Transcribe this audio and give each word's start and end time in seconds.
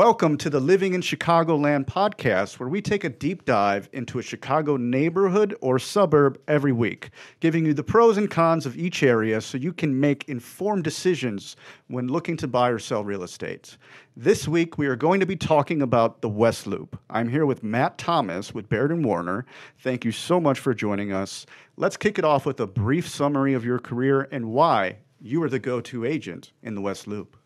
Welcome 0.00 0.38
to 0.38 0.48
the 0.48 0.60
Living 0.60 0.94
in 0.94 1.02
Chicagoland 1.02 1.84
podcast, 1.84 2.58
where 2.58 2.70
we 2.70 2.80
take 2.80 3.04
a 3.04 3.10
deep 3.10 3.44
dive 3.44 3.90
into 3.92 4.18
a 4.18 4.22
Chicago 4.22 4.78
neighborhood 4.78 5.54
or 5.60 5.78
suburb 5.78 6.40
every 6.48 6.72
week, 6.72 7.10
giving 7.40 7.66
you 7.66 7.74
the 7.74 7.82
pros 7.82 8.16
and 8.16 8.30
cons 8.30 8.64
of 8.64 8.78
each 8.78 9.02
area 9.02 9.42
so 9.42 9.58
you 9.58 9.74
can 9.74 10.00
make 10.00 10.26
informed 10.26 10.84
decisions 10.84 11.54
when 11.88 12.08
looking 12.08 12.34
to 12.38 12.48
buy 12.48 12.70
or 12.70 12.78
sell 12.78 13.04
real 13.04 13.22
estate. 13.22 13.76
This 14.16 14.48
week, 14.48 14.78
we 14.78 14.86
are 14.86 14.96
going 14.96 15.20
to 15.20 15.26
be 15.26 15.36
talking 15.36 15.82
about 15.82 16.22
the 16.22 16.30
West 16.30 16.66
Loop. 16.66 16.98
I'm 17.10 17.28
here 17.28 17.44
with 17.44 17.62
Matt 17.62 17.98
Thomas 17.98 18.54
with 18.54 18.70
Baird 18.70 18.92
and 18.92 19.04
Warner. 19.04 19.44
Thank 19.80 20.06
you 20.06 20.12
so 20.12 20.40
much 20.40 20.60
for 20.60 20.72
joining 20.72 21.12
us. 21.12 21.44
Let's 21.76 21.98
kick 21.98 22.18
it 22.18 22.24
off 22.24 22.46
with 22.46 22.58
a 22.60 22.66
brief 22.66 23.06
summary 23.06 23.52
of 23.52 23.66
your 23.66 23.78
career 23.78 24.28
and 24.32 24.46
why 24.46 25.00
you 25.20 25.42
are 25.42 25.50
the 25.50 25.58
go 25.58 25.82
to 25.82 26.06
agent 26.06 26.52
in 26.62 26.74
the 26.74 26.80
West 26.80 27.06
Loop. 27.06 27.36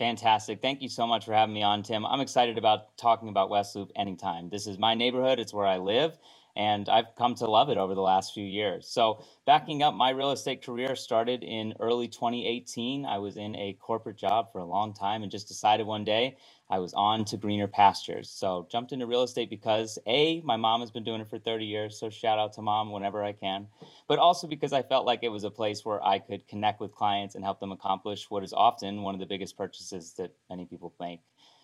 Fantastic. 0.00 0.62
Thank 0.62 0.82
you 0.82 0.90
so 0.90 1.06
much 1.06 1.26
for 1.26 1.34
having 1.34 1.54
me 1.54 1.62
on, 1.62 1.84
Tim. 1.84 2.06
I'm 2.06 2.22
excited 2.22 2.58
about 2.58 2.98
talking 2.98 3.30
about 3.30 3.50
West 3.50 3.76
Loop 3.76 3.92
anytime. 3.96 4.50
This 4.50 4.66
is 4.66 4.80
my 4.80 4.96
neighborhood, 4.96 5.38
it's 5.38 5.54
where 5.54 5.66
I 5.68 5.78
live, 5.78 6.18
and 6.60 6.90
I've 6.90 7.16
come 7.16 7.34
to 7.36 7.50
love 7.50 7.70
it 7.70 7.78
over 7.78 7.94
the 7.96 8.02
last 8.02 8.34
few 8.34 8.44
years. 8.44 8.86
So, 8.88 9.24
backing 9.46 9.82
up, 9.82 9.94
my 9.94 10.10
real 10.10 10.32
estate 10.32 10.64
career 10.64 10.96
started 10.96 11.42
in 11.44 11.74
early 11.80 12.08
2018. 12.08 13.06
I 13.06 13.18
was 13.18 13.38
in 13.38 13.56
a 13.56 13.78
corporate 13.80 14.18
job 14.18 14.52
for 14.52 14.60
a 14.60 14.66
long 14.66 14.94
time 14.94 15.22
and 15.22 15.32
just 15.32 15.48
decided 15.48 15.86
one 15.86 16.04
day 16.04 16.36
I 16.70 16.80
was 16.80 16.94
on 16.94 17.24
to 17.26 17.38
greener 17.38 17.68
pastures. 17.68 18.30
So 18.30 18.68
jumped 18.70 18.92
into 18.92 19.06
real 19.06 19.22
estate 19.24 19.50
because 19.50 19.98
A, 20.06 20.40
my 20.42 20.56
mom 20.56 20.80
has 20.80 20.90
been 20.90 21.04
doing 21.04 21.22
it 21.22 21.28
for 21.30 21.38
30 21.38 21.66
years, 21.66 21.98
so 21.98 22.10
shout 22.10 22.38
out 22.38 22.52
to 22.54 22.62
mom 22.62 22.92
whenever 22.92 23.24
I 23.24 23.32
can. 23.32 23.66
But 24.08 24.18
also 24.18 24.46
because 24.48 24.72
I 24.72 24.82
felt 24.82 25.06
like 25.06 25.20
it 25.22 25.30
was 25.30 25.44
a 25.44 25.50
place 25.50 25.84
where 25.84 26.04
I 26.04 26.18
could 26.20 26.46
connect 26.48 26.80
with 26.80 26.92
clients 26.94 27.36
and 27.36 27.44
help 27.44 27.60
them 27.60 27.72
accomplish 27.72 28.30
what 28.30 28.44
is 28.44 28.52
often 28.52 29.02
one 29.02 29.14
of 29.14 29.20
the 29.20 29.26
biggest 29.26 29.56
purchases 29.56 30.14
that 30.18 30.32
many 30.50 30.66
people 30.66 30.94
make. 31.00 31.20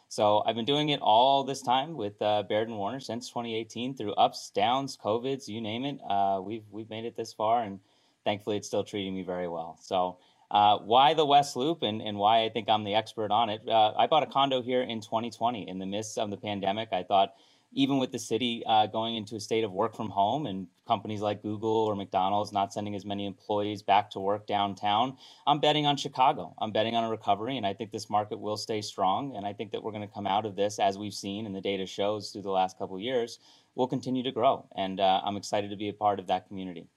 So 0.08 0.42
I've 0.46 0.54
been 0.54 0.64
doing 0.64 0.90
it 0.90 1.00
all 1.00 1.44
this 1.44 1.62
time 1.62 1.94
with 1.94 2.20
uh, 2.22 2.44
Baird 2.48 2.68
and 2.68 2.78
Warner 2.78 3.00
since 3.00 3.28
2018 3.28 3.96
through 3.96 4.12
ups, 4.14 4.50
downs, 4.54 4.96
COVIDs, 4.96 5.48
you 5.48 5.60
name 5.60 5.84
it. 5.84 5.98
Uh, 6.08 6.40
we've 6.42 6.64
we've 6.70 6.88
made 6.88 7.04
it 7.04 7.16
this 7.16 7.32
far, 7.32 7.62
and 7.62 7.80
thankfully 8.24 8.56
it's 8.56 8.68
still 8.68 8.84
treating 8.84 9.14
me 9.14 9.22
very 9.22 9.48
well. 9.48 9.76
So 9.80 10.18
uh, 10.50 10.78
why 10.78 11.14
the 11.14 11.26
West 11.26 11.56
Loop 11.56 11.82
and, 11.82 12.00
and 12.00 12.16
why 12.18 12.44
I 12.44 12.48
think 12.50 12.68
I'm 12.68 12.84
the 12.84 12.94
expert 12.94 13.30
on 13.30 13.50
it. 13.50 13.68
Uh, 13.68 13.92
I 13.96 14.06
bought 14.06 14.22
a 14.22 14.26
condo 14.26 14.62
here 14.62 14.82
in 14.82 15.00
2020 15.00 15.68
in 15.68 15.78
the 15.78 15.86
midst 15.86 16.18
of 16.18 16.30
the 16.30 16.36
pandemic. 16.36 16.90
I 16.92 17.02
thought, 17.02 17.34
even 17.76 17.98
with 17.98 18.10
the 18.10 18.18
city 18.18 18.62
uh, 18.66 18.86
going 18.86 19.16
into 19.16 19.36
a 19.36 19.40
state 19.40 19.62
of 19.62 19.70
work 19.70 19.94
from 19.94 20.08
home 20.08 20.46
and 20.46 20.66
companies 20.88 21.20
like 21.20 21.42
Google 21.42 21.70
or 21.70 21.94
McDonald's 21.94 22.50
not 22.50 22.72
sending 22.72 22.94
as 22.94 23.04
many 23.04 23.26
employees 23.26 23.82
back 23.82 24.10
to 24.10 24.18
work 24.18 24.46
downtown, 24.46 25.18
I'm 25.46 25.60
betting 25.60 25.84
on 25.84 25.98
Chicago. 25.98 26.54
I'm 26.58 26.72
betting 26.72 26.96
on 26.96 27.04
a 27.04 27.10
recovery, 27.10 27.58
and 27.58 27.66
I 27.66 27.74
think 27.74 27.92
this 27.92 28.08
market 28.08 28.40
will 28.40 28.56
stay 28.56 28.80
strong. 28.80 29.36
And 29.36 29.46
I 29.46 29.52
think 29.52 29.72
that 29.72 29.82
we're 29.82 29.92
going 29.92 30.08
to 30.08 30.12
come 30.12 30.26
out 30.26 30.46
of 30.46 30.56
this, 30.56 30.78
as 30.78 30.96
we've 30.96 31.12
seen 31.12 31.44
and 31.44 31.54
the 31.54 31.60
data 31.60 31.84
shows 31.84 32.30
through 32.30 32.42
the 32.42 32.50
last 32.50 32.78
couple 32.78 32.96
of 32.96 33.02
years, 33.02 33.40
will 33.74 33.86
continue 33.86 34.22
to 34.22 34.32
grow. 34.32 34.66
And 34.74 34.98
uh, 34.98 35.20
I'm 35.22 35.36
excited 35.36 35.68
to 35.68 35.76
be 35.76 35.90
a 35.90 35.92
part 35.92 36.18
of 36.18 36.26
that 36.28 36.48
community. 36.48 36.88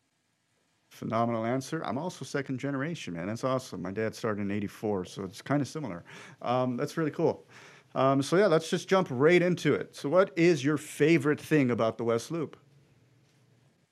Phenomenal 0.92 1.46
answer. 1.46 1.84
I'm 1.84 1.98
also 1.98 2.24
second 2.24 2.58
generation, 2.58 3.16
man. 3.16 3.28
That's 3.28 3.44
awesome. 3.44 3.82
My 3.82 3.92
dad 3.92 4.16
started 4.16 4.42
in 4.42 4.52
84, 4.52 5.06
so 5.06 5.24
it's 5.24 5.42
kind 5.42 5.62
of 5.62 5.68
similar. 5.68 6.06
Um, 6.42 6.78
that's 6.78 6.96
really 6.96 7.12
cool. 7.12 7.46
Um, 7.96 8.22
so, 8.22 8.38
yeah, 8.38 8.48
let's 8.48 8.70
just 8.70 8.88
jump 8.88 9.08
right 9.10 9.42
into 9.42 9.74
it. 9.74 9.96
So, 9.96 10.10
what 10.10 10.32
is 10.36 10.64
your 10.64 10.78
favorite 10.78 11.42
thing 11.42 11.72
about 11.72 11.98
the 11.98 12.04
West 12.04 12.32
Loop? 12.32 12.58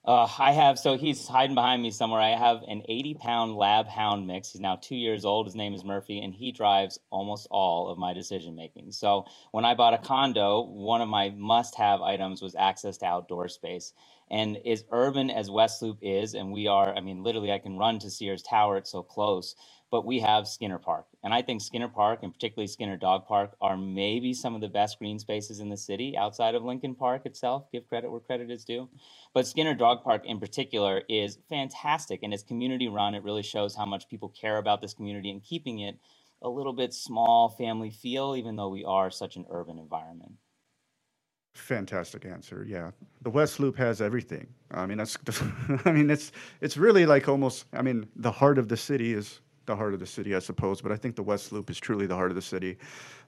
Uh, 0.08 0.26
I 0.40 0.54
have, 0.54 0.80
so 0.80 0.96
he's 0.96 1.28
hiding 1.28 1.54
behind 1.54 1.84
me 1.84 1.92
somewhere. 1.92 2.22
I 2.22 2.30
have 2.30 2.62
an 2.70 2.82
80 2.88 3.16
pound 3.16 3.56
lab 3.58 3.88
hound 3.88 4.26
mix. 4.26 4.54
He's 4.54 4.62
now 4.62 4.78
two 4.78 4.96
years 4.96 5.26
old. 5.26 5.48
His 5.48 5.56
name 5.56 5.74
is 5.74 5.84
Murphy, 5.84 6.20
and 6.20 6.34
he 6.34 6.54
drives 6.54 6.98
almost 7.10 7.46
all 7.52 7.90
of 7.90 7.98
my 7.98 8.14
decision 8.14 8.56
making. 8.56 8.94
So, 8.94 9.26
when 9.52 9.66
I 9.66 9.74
bought 9.74 9.94
a 9.94 9.98
condo, 9.98 10.62
one 10.62 11.02
of 11.02 11.10
my 11.10 11.32
must 11.32 11.76
have 11.76 12.02
items 12.02 12.42
was 12.42 12.56
access 12.56 12.98
to 13.00 13.06
outdoor 13.06 13.50
space. 13.50 13.92
And 14.30 14.58
as 14.66 14.86
urban 14.92 15.30
as 15.30 15.50
West 15.50 15.82
Loop 15.82 16.00
is, 16.02 16.34
and 16.36 16.52
we 16.54 16.68
are, 16.68 16.96
I 16.96 17.02
mean, 17.02 17.24
literally, 17.24 17.52
I 17.52 17.60
can 17.60 17.78
run 17.78 18.00
to 18.00 18.10
Sears 18.10 18.44
Tower, 18.44 18.78
it's 18.78 18.92
so 18.92 19.04
close, 19.04 19.56
but 19.90 20.06
we 20.06 20.20
have 20.20 20.48
Skinner 20.48 20.78
Park. 20.78 21.06
And 21.24 21.34
I 21.34 21.42
think 21.42 21.62
Skinner 21.62 21.88
Park, 21.88 22.20
and 22.24 22.34
particularly 22.34 22.68
Skinner 22.68 22.98
Dog 22.98 23.26
Park, 23.26 23.56
are 23.62 23.78
maybe 23.78 24.34
some 24.34 24.54
of 24.54 24.62
the 24.62 24.68
best 24.68 25.00
green 25.00 25.18
spaces 25.18 25.60
in 25.60 25.70
the 25.70 25.78
city 25.78 26.16
outside 26.18 26.56
of 26.56 26.64
Lincoln 26.64 26.96
Park 26.96 27.26
itself. 27.26 27.72
Give 27.72 27.88
credit 27.88 28.12
where 28.12 28.20
credit 28.20 28.52
is 28.52 28.66
due. 28.66 28.90
But 29.34 29.48
Skinner 29.48 29.74
Dog 29.74 30.04
Park 30.04 30.26
in 30.26 30.40
particular 30.40 31.04
is 31.08 31.40
fantastic, 31.50 32.22
and 32.24 32.34
it's 32.34 32.44
community 32.44 32.88
run. 32.88 33.16
It 33.16 33.24
really 33.24 33.44
shows 33.44 33.76
how 33.76 33.86
much 33.86 34.10
people 34.10 34.30
care 34.30 34.58
about 34.58 34.82
this 34.82 34.94
community 34.94 35.32
and 35.32 35.44
keeping 35.44 35.80
it 35.80 35.98
a 36.42 36.50
little 36.50 36.74
bit 36.74 36.94
small 36.94 37.50
family 37.50 37.90
feel, 37.90 38.36
even 38.36 38.56
though 38.56 38.70
we 38.70 38.84
are 38.84 39.10
such 39.10 39.38
an 39.38 39.46
urban 39.50 39.80
environment. 39.80 40.34
Fantastic 41.56 42.26
answer. 42.26 42.64
Yeah, 42.68 42.92
the 43.22 43.32
West 43.32 43.60
Loop 43.60 43.78
has 43.78 44.00
everything. 44.00 44.48
I 44.70 44.86
mean, 44.86 45.00
that's. 45.00 45.18
I 45.86 45.92
mean, 45.92 46.12
it's 46.12 46.32
it's 46.62 46.78
really 46.78 47.06
like 47.08 47.28
almost. 47.28 47.66
I 47.74 47.82
mean, 47.82 48.08
the 48.16 48.32
heart 48.32 48.60
of 48.60 48.68
the 48.68 48.78
city 48.78 49.14
is 49.14 49.40
the 49.68 49.76
heart 49.76 49.94
of 49.94 50.00
the 50.00 50.06
city, 50.08 50.36
I 50.36 50.40
suppose. 50.40 50.82
But 50.82 50.92
I 50.92 50.96
think 50.96 51.16
the 51.16 51.24
West 51.24 51.52
Loop 51.52 51.70
is 51.70 51.80
truly 51.80 52.08
the 52.08 52.16
heart 52.16 52.32
of 52.32 52.36
the 52.36 52.42
city. 52.42 52.78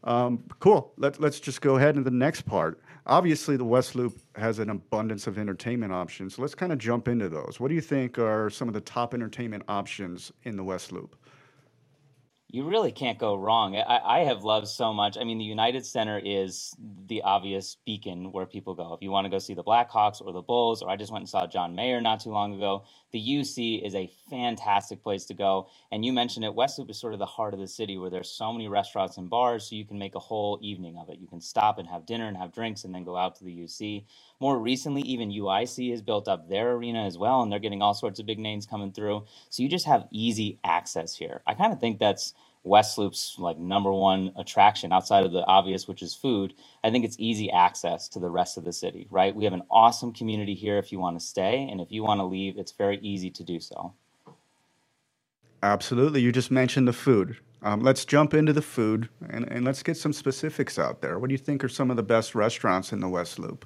Um, 0.04 0.44
cool. 0.60 0.92
Let, 0.98 1.20
let's 1.20 1.40
just 1.40 1.62
go 1.62 1.76
ahead 1.76 1.96
to 1.96 2.02
the 2.02 2.10
next 2.10 2.42
part. 2.42 2.82
Obviously, 3.06 3.58
the 3.58 3.66
West 3.66 3.96
Loop 3.96 4.18
has 4.36 4.60
an 4.60 4.70
abundance 4.70 5.28
of 5.28 5.38
entertainment 5.38 5.94
options. 5.94 6.36
So 6.36 6.42
let's 6.42 6.56
kind 6.56 6.72
of 6.72 6.80
jump 6.80 7.08
into 7.08 7.30
those. 7.30 7.60
What 7.60 7.68
do 7.68 7.76
you 7.76 7.82
think 7.82 8.18
are 8.18 8.50
some 8.50 8.68
of 8.68 8.74
the 8.74 8.82
top 8.82 9.14
entertainment 9.14 9.64
options 9.68 10.32
in 10.44 10.56
the 10.56 10.64
West 10.64 10.92
Loop? 10.92 11.16
You 12.52 12.64
really 12.64 12.92
can't 12.92 13.20
go 13.20 13.36
wrong. 13.36 13.76
I, 13.76 14.00
I, 14.04 14.20
have 14.22 14.44
loved 14.44 14.68
so 14.68 14.92
much. 14.92 15.18
I 15.20 15.24
mean, 15.24 15.38
the 15.38 15.44
United 15.44 15.86
Center 15.86 16.20
is 16.24 16.76
the 17.06 17.22
obvious 17.22 17.78
beacon 17.86 18.32
where 18.32 18.48
people 18.48 18.74
go. 18.74 18.94
If 18.94 19.04
you 19.04 19.12
want 19.12 19.26
to 19.26 19.30
go 19.30 19.38
see 19.38 19.54
the 19.54 19.64
Blackhawks 19.64 20.20
or 20.20 20.34
the 20.34 20.42
Bulls, 20.42 20.82
or 20.82 20.90
I 20.90 20.96
just 20.96 21.12
went 21.12 21.22
and 21.22 21.30
saw 21.30 21.46
John 21.46 21.76
Mayer 21.76 22.02
not 22.02 22.22
too 22.22 22.32
long 22.32 22.56
ago, 22.56 22.86
the 23.12 23.20
UC 23.20 23.86
is 23.86 23.94
a 23.94 24.12
fantastic 24.32 25.04
place 25.04 25.26
to 25.26 25.36
go. 25.36 25.70
And 25.92 26.04
you 26.04 26.12
mentioned 26.12 26.44
it, 26.44 26.56
West 26.56 26.80
Loop 26.80 26.90
is 26.90 27.00
sort 27.00 27.14
of 27.14 27.20
the 27.20 27.26
heart 27.28 27.54
of 27.54 27.60
the 27.60 27.68
city 27.68 28.00
where 28.00 28.10
there's 28.10 28.32
so 28.32 28.52
many 28.52 28.68
restaurants 28.68 29.18
and 29.18 29.30
bars, 29.30 29.70
so 29.70 29.76
you 29.76 29.86
can 29.86 30.00
make 30.00 30.16
a 30.16 30.20
whole 30.20 30.58
evening 30.60 30.98
of 30.98 31.10
it. 31.10 31.20
You 31.20 31.28
can 31.28 31.42
stop 31.42 31.78
and 31.78 31.88
have 31.88 32.08
dinner 32.08 32.28
and 32.28 32.36
have 32.36 32.52
drinks 32.52 32.84
and 32.84 32.96
then 32.96 33.04
go 33.04 33.16
out 33.16 33.36
to 33.36 33.44
the 33.44 33.56
UC. 33.56 34.06
More 34.42 34.58
recently, 34.58 35.02
even 35.02 35.32
UIC 35.32 35.92
has 35.92 36.02
built 36.02 36.30
up 36.30 36.48
their 36.48 36.72
arena 36.72 37.06
as 37.06 37.18
well, 37.18 37.42
and 37.42 37.52
they're 37.52 37.60
getting 37.60 37.82
all 37.82 37.94
sorts 37.94 38.22
of 38.22 38.26
big 38.26 38.40
names 38.40 38.66
coming 38.66 38.94
through. 38.94 39.26
So 39.50 39.64
you 39.64 39.68
just 39.68 39.86
have 39.86 40.08
easy 40.12 40.60
access 40.64 41.14
here. 41.16 41.42
I 41.46 41.56
kind 41.56 41.74
of 41.74 41.82
think 41.82 42.00
that's 42.00 42.34
West 42.64 42.98
Loop's 42.98 43.36
like 43.38 43.58
number 43.58 43.92
one 43.92 44.32
attraction 44.38 44.94
outside 44.94 45.26
of 45.26 45.34
the 45.34 45.44
obvious, 45.46 45.90
which 45.90 46.02
is 46.02 46.16
food. 46.16 46.54
I 46.86 46.90
think 46.90 47.04
it's 47.04 47.18
easy 47.20 47.52
access 47.52 48.08
to 48.10 48.20
the 48.20 48.30
rest 48.30 48.58
of 48.58 48.64
the 48.64 48.72
city, 48.72 49.08
right? 49.10 49.36
We 49.36 49.44
have 49.44 49.54
an 49.54 49.64
awesome 49.70 50.14
community 50.14 50.54
here 50.54 50.78
if 50.78 50.92
you 50.94 51.00
want 51.00 51.20
to 51.20 51.26
stay, 51.26 51.68
and 51.70 51.82
if 51.82 51.92
you 51.92 52.04
want 52.04 52.20
to 52.20 52.26
leave, 52.26 52.58
it's 52.58 52.72
very 52.72 52.98
easy 53.00 53.30
to 53.32 53.44
do 53.44 53.60
so. 53.60 53.94
Absolutely. 55.62 56.22
You 56.22 56.32
just 56.32 56.50
mentioned 56.50 56.88
the 56.88 56.94
food. 56.94 57.38
Um, 57.62 57.82
let's 57.82 58.06
jump 58.06 58.34
into 58.34 58.54
the 58.54 58.62
food 58.62 59.10
and, 59.30 59.52
and 59.52 59.66
let's 59.66 59.84
get 59.84 59.98
some 59.98 60.14
specifics 60.14 60.80
out 60.80 61.02
there. 61.02 61.20
What 61.20 61.28
do 61.28 61.34
you 61.34 61.38
think 61.38 61.62
are 61.62 61.70
some 61.70 61.92
of 61.92 61.98
the 61.98 62.04
best 62.04 62.34
restaurants 62.34 62.94
in 62.94 63.02
the 63.02 63.10
West 63.10 63.38
Loop? 63.38 63.66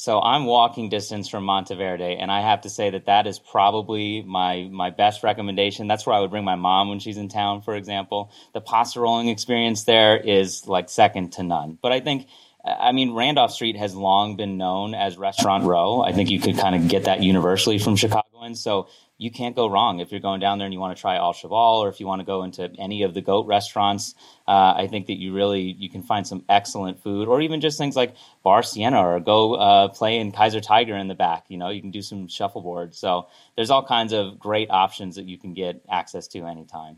So 0.00 0.18
I'm 0.18 0.46
walking 0.46 0.88
distance 0.88 1.28
from 1.28 1.44
Monteverde, 1.44 2.16
and 2.16 2.32
I 2.32 2.40
have 2.40 2.62
to 2.62 2.70
say 2.70 2.88
that 2.88 3.04
that 3.04 3.26
is 3.26 3.38
probably 3.38 4.22
my 4.22 4.66
my 4.72 4.88
best 4.88 5.22
recommendation. 5.22 5.88
That's 5.88 6.06
where 6.06 6.16
I 6.16 6.20
would 6.20 6.30
bring 6.30 6.42
my 6.42 6.54
mom 6.54 6.88
when 6.88 7.00
she's 7.00 7.18
in 7.18 7.28
town, 7.28 7.60
for 7.60 7.76
example. 7.76 8.32
The 8.54 8.62
pasta 8.62 8.98
rolling 8.98 9.28
experience 9.28 9.84
there 9.84 10.16
is 10.16 10.66
like 10.66 10.88
second 10.88 11.34
to 11.34 11.42
none. 11.42 11.76
But 11.82 11.92
I 11.92 12.00
think 12.00 12.28
I 12.64 12.92
mean, 12.92 13.12
Randolph 13.12 13.52
Street 13.52 13.76
has 13.76 13.94
long 13.94 14.36
been 14.36 14.56
known 14.56 14.94
as 14.94 15.18
Restaurant 15.18 15.64
Row. 15.64 16.00
I 16.00 16.12
think 16.12 16.30
you 16.30 16.40
could 16.40 16.56
kind 16.56 16.74
of 16.74 16.88
get 16.88 17.04
that 17.04 17.22
universally 17.22 17.78
from 17.78 17.96
Chicagoans. 17.96 18.58
So 18.58 18.88
you 19.20 19.30
can't 19.30 19.54
go 19.54 19.68
wrong 19.68 20.00
if 20.00 20.10
you're 20.10 20.20
going 20.20 20.40
down 20.40 20.56
there 20.56 20.64
and 20.64 20.72
you 20.72 20.80
want 20.80 20.96
to 20.96 21.00
try 21.00 21.18
Au 21.18 21.34
Cheval 21.34 21.84
or 21.84 21.90
if 21.90 22.00
you 22.00 22.06
want 22.06 22.20
to 22.20 22.24
go 22.24 22.42
into 22.42 22.72
any 22.78 23.02
of 23.02 23.12
the 23.12 23.20
goat 23.20 23.46
restaurants. 23.46 24.14
Uh, 24.48 24.72
I 24.74 24.86
think 24.90 25.08
that 25.08 25.18
you 25.18 25.34
really 25.34 25.60
you 25.60 25.90
can 25.90 26.02
find 26.02 26.26
some 26.26 26.42
excellent 26.48 27.02
food, 27.02 27.28
or 27.28 27.42
even 27.42 27.60
just 27.60 27.76
things 27.76 27.96
like 27.96 28.14
Bar 28.42 28.62
Siena, 28.62 28.98
or 28.98 29.20
go 29.20 29.54
uh, 29.54 29.88
play 29.88 30.18
in 30.18 30.32
Kaiser 30.32 30.62
Tiger 30.62 30.96
in 30.96 31.06
the 31.06 31.14
back. 31.14 31.44
You 31.48 31.58
know, 31.58 31.68
you 31.68 31.82
can 31.82 31.90
do 31.90 32.00
some 32.00 32.28
shuffleboard. 32.28 32.94
So 32.94 33.28
there's 33.56 33.70
all 33.70 33.84
kinds 33.84 34.14
of 34.14 34.38
great 34.38 34.70
options 34.70 35.16
that 35.16 35.26
you 35.26 35.36
can 35.36 35.52
get 35.52 35.84
access 35.90 36.26
to 36.28 36.46
anytime. 36.46 36.96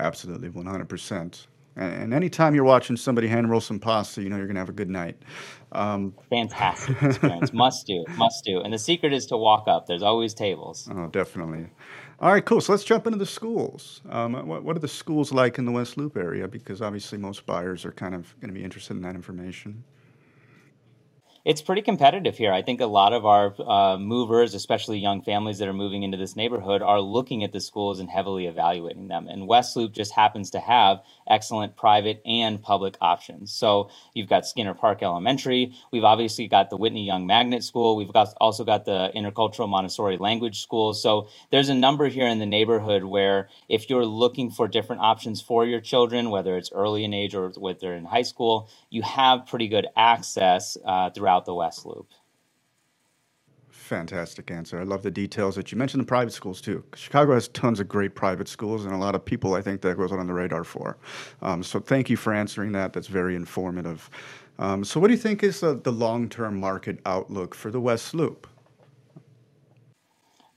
Absolutely, 0.00 0.48
100 0.48 0.88
percent. 0.88 1.48
And 1.76 2.14
anytime 2.14 2.54
you're 2.54 2.64
watching 2.64 2.96
somebody 2.96 3.28
hand 3.28 3.50
roll 3.50 3.60
some 3.60 3.78
pasta, 3.78 4.22
you 4.22 4.30
know 4.30 4.36
you're 4.36 4.46
going 4.46 4.54
to 4.54 4.60
have 4.60 4.70
a 4.70 4.72
good 4.72 4.88
night. 4.88 5.20
Um, 5.72 6.14
Fantastic 6.30 6.96
experience. 7.02 7.52
must 7.52 7.86
do. 7.86 8.04
Must 8.16 8.42
do. 8.44 8.62
And 8.62 8.72
the 8.72 8.78
secret 8.78 9.12
is 9.12 9.26
to 9.26 9.36
walk 9.36 9.64
up. 9.68 9.86
There's 9.86 10.02
always 10.02 10.32
tables. 10.32 10.88
Oh, 10.90 11.08
definitely. 11.08 11.68
All 12.18 12.32
right, 12.32 12.44
cool. 12.44 12.62
So 12.62 12.72
let's 12.72 12.84
jump 12.84 13.06
into 13.06 13.18
the 13.18 13.26
schools. 13.26 14.00
Um, 14.08 14.32
what, 14.46 14.64
what, 14.64 14.74
are 14.74 14.80
the 14.80 14.88
schools 14.88 15.34
like 15.34 15.58
in 15.58 15.66
the 15.66 15.72
West 15.72 15.98
Loop 15.98 16.16
area? 16.16 16.48
Because 16.48 16.80
obviously 16.80 17.18
most 17.18 17.44
buyers 17.44 17.84
are 17.84 17.92
kind 17.92 18.14
of 18.14 18.34
going 18.40 18.48
to 18.48 18.58
be 18.58 18.64
interested 18.64 18.96
in 18.96 19.02
that 19.02 19.14
information. 19.14 19.84
It's 21.46 21.62
pretty 21.62 21.80
competitive 21.80 22.36
here. 22.36 22.52
I 22.52 22.60
think 22.60 22.80
a 22.80 22.86
lot 22.86 23.12
of 23.12 23.24
our 23.24 23.54
uh, 23.64 23.96
movers, 23.98 24.52
especially 24.52 24.98
young 24.98 25.22
families 25.22 25.58
that 25.58 25.68
are 25.68 25.72
moving 25.72 26.02
into 26.02 26.16
this 26.16 26.34
neighborhood, 26.34 26.82
are 26.82 27.00
looking 27.00 27.44
at 27.44 27.52
the 27.52 27.60
schools 27.60 28.00
and 28.00 28.10
heavily 28.10 28.46
evaluating 28.46 29.06
them. 29.06 29.28
And 29.28 29.46
West 29.46 29.76
Loop 29.76 29.92
just 29.92 30.12
happens 30.12 30.50
to 30.50 30.58
have 30.58 31.04
excellent 31.30 31.76
private 31.76 32.20
and 32.26 32.60
public 32.60 32.96
options. 33.00 33.52
So 33.52 33.90
you've 34.12 34.28
got 34.28 34.44
Skinner 34.44 34.74
Park 34.74 35.04
Elementary. 35.04 35.72
We've 35.92 36.02
obviously 36.02 36.48
got 36.48 36.68
the 36.68 36.76
Whitney 36.76 37.06
Young 37.06 37.28
Magnet 37.28 37.62
School. 37.62 37.94
We've 37.94 38.12
got 38.12 38.34
also 38.40 38.64
got 38.64 38.84
the 38.84 39.12
Intercultural 39.14 39.68
Montessori 39.68 40.16
Language 40.16 40.60
School. 40.60 40.94
So 40.94 41.28
there's 41.52 41.68
a 41.68 41.74
number 41.74 42.08
here 42.08 42.26
in 42.26 42.40
the 42.40 42.46
neighborhood 42.46 43.04
where 43.04 43.48
if 43.68 43.88
you're 43.88 44.04
looking 44.04 44.50
for 44.50 44.66
different 44.66 45.02
options 45.02 45.40
for 45.40 45.64
your 45.64 45.80
children, 45.80 46.30
whether 46.30 46.56
it's 46.56 46.72
early 46.72 47.04
in 47.04 47.14
age 47.14 47.36
or 47.36 47.50
whether 47.50 47.78
they're 47.78 47.94
in 47.94 48.04
high 48.04 48.22
school, 48.22 48.68
you 48.90 49.02
have 49.02 49.46
pretty 49.46 49.68
good 49.68 49.86
access 49.96 50.76
uh, 50.84 51.10
throughout 51.10 51.35
throughout 51.36 51.44
the 51.44 51.54
West 51.54 51.86
Loop. 51.86 52.10
Fantastic 53.68 54.50
answer. 54.50 54.80
I 54.80 54.84
love 54.84 55.02
the 55.02 55.10
details 55.10 55.54
that 55.56 55.70
you 55.70 55.78
mentioned 55.78 56.02
the 56.02 56.06
private 56.06 56.32
schools 56.32 56.60
too. 56.60 56.82
Chicago 56.94 57.34
has 57.34 57.48
tons 57.48 57.78
of 57.78 57.88
great 57.88 58.14
private 58.14 58.48
schools 58.48 58.84
and 58.84 58.94
a 58.94 58.96
lot 58.96 59.14
of 59.14 59.24
people 59.24 59.54
I 59.54 59.62
think 59.62 59.82
that 59.82 59.96
goes 59.96 60.12
on 60.12 60.26
the 60.26 60.32
radar 60.32 60.64
for. 60.64 60.96
Um, 61.42 61.62
so 61.62 61.78
thank 61.78 62.08
you 62.08 62.16
for 62.16 62.32
answering 62.32 62.72
that. 62.72 62.92
That's 62.92 63.06
very 63.06 63.36
informative. 63.36 64.10
Um, 64.58 64.82
so 64.82 64.98
what 64.98 65.08
do 65.08 65.12
you 65.12 65.20
think 65.20 65.42
is 65.42 65.60
the, 65.60 65.74
the 65.74 65.92
long-term 65.92 66.58
market 66.58 67.00
outlook 67.04 67.54
for 67.54 67.70
the 67.70 67.80
West 67.80 68.14
Loop? 68.14 68.46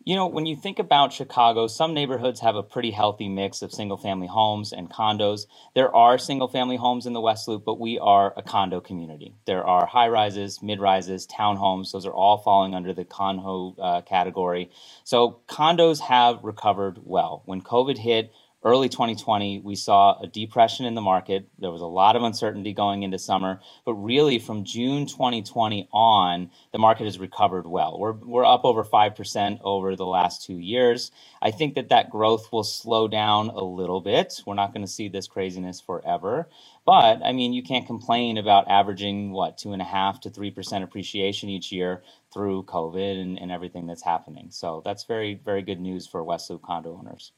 You 0.09 0.15
know, 0.15 0.25
when 0.25 0.47
you 0.47 0.55
think 0.55 0.79
about 0.79 1.13
Chicago, 1.13 1.67
some 1.67 1.93
neighborhoods 1.93 2.39
have 2.39 2.55
a 2.55 2.63
pretty 2.63 2.89
healthy 2.89 3.29
mix 3.29 3.61
of 3.61 3.71
single 3.71 3.95
family 3.95 4.25
homes 4.25 4.73
and 4.73 4.89
condos. 4.89 5.45
There 5.75 5.95
are 5.95 6.17
single 6.17 6.47
family 6.47 6.77
homes 6.77 7.05
in 7.05 7.13
the 7.13 7.21
West 7.21 7.47
Loop, 7.47 7.63
but 7.63 7.79
we 7.79 7.99
are 7.99 8.33
a 8.35 8.41
condo 8.41 8.81
community. 8.81 9.35
There 9.45 9.63
are 9.63 9.85
high 9.85 10.07
rises, 10.07 10.63
mid 10.63 10.79
rises, 10.79 11.27
townhomes. 11.27 11.91
Those 11.91 12.07
are 12.07 12.11
all 12.11 12.39
falling 12.39 12.73
under 12.73 12.91
the 12.91 13.05
condo 13.05 13.75
uh, 13.79 14.01
category. 14.01 14.71
So 15.03 15.41
condos 15.47 15.99
have 15.99 16.43
recovered 16.43 17.01
well. 17.03 17.43
When 17.45 17.61
COVID 17.61 17.99
hit, 17.99 18.33
early 18.63 18.89
2020, 18.89 19.59
we 19.59 19.75
saw 19.75 20.19
a 20.19 20.27
depression 20.27 20.85
in 20.85 20.93
the 20.93 21.01
market. 21.01 21.47
There 21.59 21.71
was 21.71 21.81
a 21.81 21.85
lot 21.85 22.15
of 22.15 22.23
uncertainty 22.23 22.73
going 22.73 23.03
into 23.03 23.17
summer, 23.17 23.61
but 23.85 23.93
really 23.93 24.37
from 24.37 24.65
June 24.65 25.05
2020 25.05 25.87
on, 25.93 26.51
the 26.73 26.77
market 26.77 27.05
has 27.05 27.19
recovered 27.19 27.65
well. 27.65 27.97
We're, 27.97 28.11
we're 28.11 28.45
up 28.45 28.65
over 28.65 28.83
5% 28.83 29.59
over 29.63 29.95
the 29.95 30.05
last 30.05 30.45
two 30.45 30.57
years. 30.57 31.11
I 31.41 31.51
think 31.51 31.75
that 31.75 31.89
that 31.89 32.09
growth 32.09 32.51
will 32.51 32.65
slow 32.65 33.07
down 33.07 33.49
a 33.49 33.63
little 33.63 34.01
bit. 34.01 34.41
We're 34.45 34.55
not 34.55 34.73
going 34.73 34.85
to 34.85 34.91
see 34.91 35.07
this 35.07 35.27
craziness 35.27 35.79
forever. 35.79 36.49
But 36.85 37.21
I 37.23 37.31
mean, 37.31 37.53
you 37.53 37.63
can't 37.63 37.87
complain 37.87 38.37
about 38.37 38.69
averaging 38.69 39.31
what, 39.31 39.57
two 39.57 39.71
and 39.71 39.81
a 39.81 39.85
half 39.85 40.19
to 40.21 40.29
3% 40.29 40.83
appreciation 40.83 41.47
each 41.47 41.71
year 41.71 42.03
through 42.33 42.63
COVID 42.63 43.21
and, 43.21 43.39
and 43.39 43.51
everything 43.51 43.87
that's 43.87 44.03
happening. 44.03 44.47
So 44.51 44.81
that's 44.83 45.05
very, 45.05 45.35
very 45.35 45.61
good 45.61 45.79
news 45.79 46.07
for 46.07 46.23
West 46.23 46.49
Loop 46.49 46.61
condo 46.63 46.97
owners. 46.97 47.31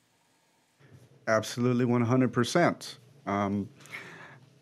Absolutely, 1.27 1.85
100%. 1.85 2.95
Um, 3.25 3.69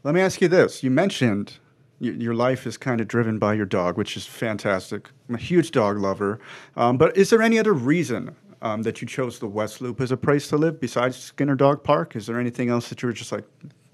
let 0.03 0.13
me 0.13 0.21
ask 0.21 0.41
you 0.41 0.47
this. 0.47 0.83
You 0.83 0.91
mentioned 0.91 1.57
y- 1.99 2.09
your 2.09 2.33
life 2.33 2.67
is 2.67 2.77
kind 2.77 3.01
of 3.01 3.07
driven 3.07 3.39
by 3.39 3.53
your 3.53 3.65
dog, 3.65 3.97
which 3.97 4.15
is 4.17 4.25
fantastic. 4.25 5.09
I'm 5.27 5.35
a 5.35 5.39
huge 5.39 5.71
dog 5.71 5.97
lover. 5.97 6.39
Um, 6.75 6.97
but 6.97 7.15
is 7.17 7.29
there 7.29 7.41
any 7.41 7.59
other 7.59 7.73
reason 7.73 8.35
um, 8.61 8.83
that 8.83 9.01
you 9.01 9.07
chose 9.07 9.39
the 9.39 9.47
West 9.47 9.81
Loop 9.81 10.01
as 10.01 10.11
a 10.11 10.17
place 10.17 10.47
to 10.49 10.57
live 10.57 10.79
besides 10.79 11.17
Skinner 11.17 11.55
Dog 11.55 11.83
Park? 11.83 12.15
Is 12.15 12.27
there 12.27 12.39
anything 12.39 12.69
else 12.69 12.89
that 12.89 13.01
you 13.01 13.07
were 13.07 13.13
just 13.13 13.31
like, 13.31 13.45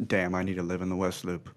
damn, 0.07 0.33
I 0.35 0.43
need 0.43 0.55
to 0.55 0.63
live 0.63 0.81
in 0.81 0.89
the 0.89 0.95
West 0.95 1.23
Loop? 1.25 1.49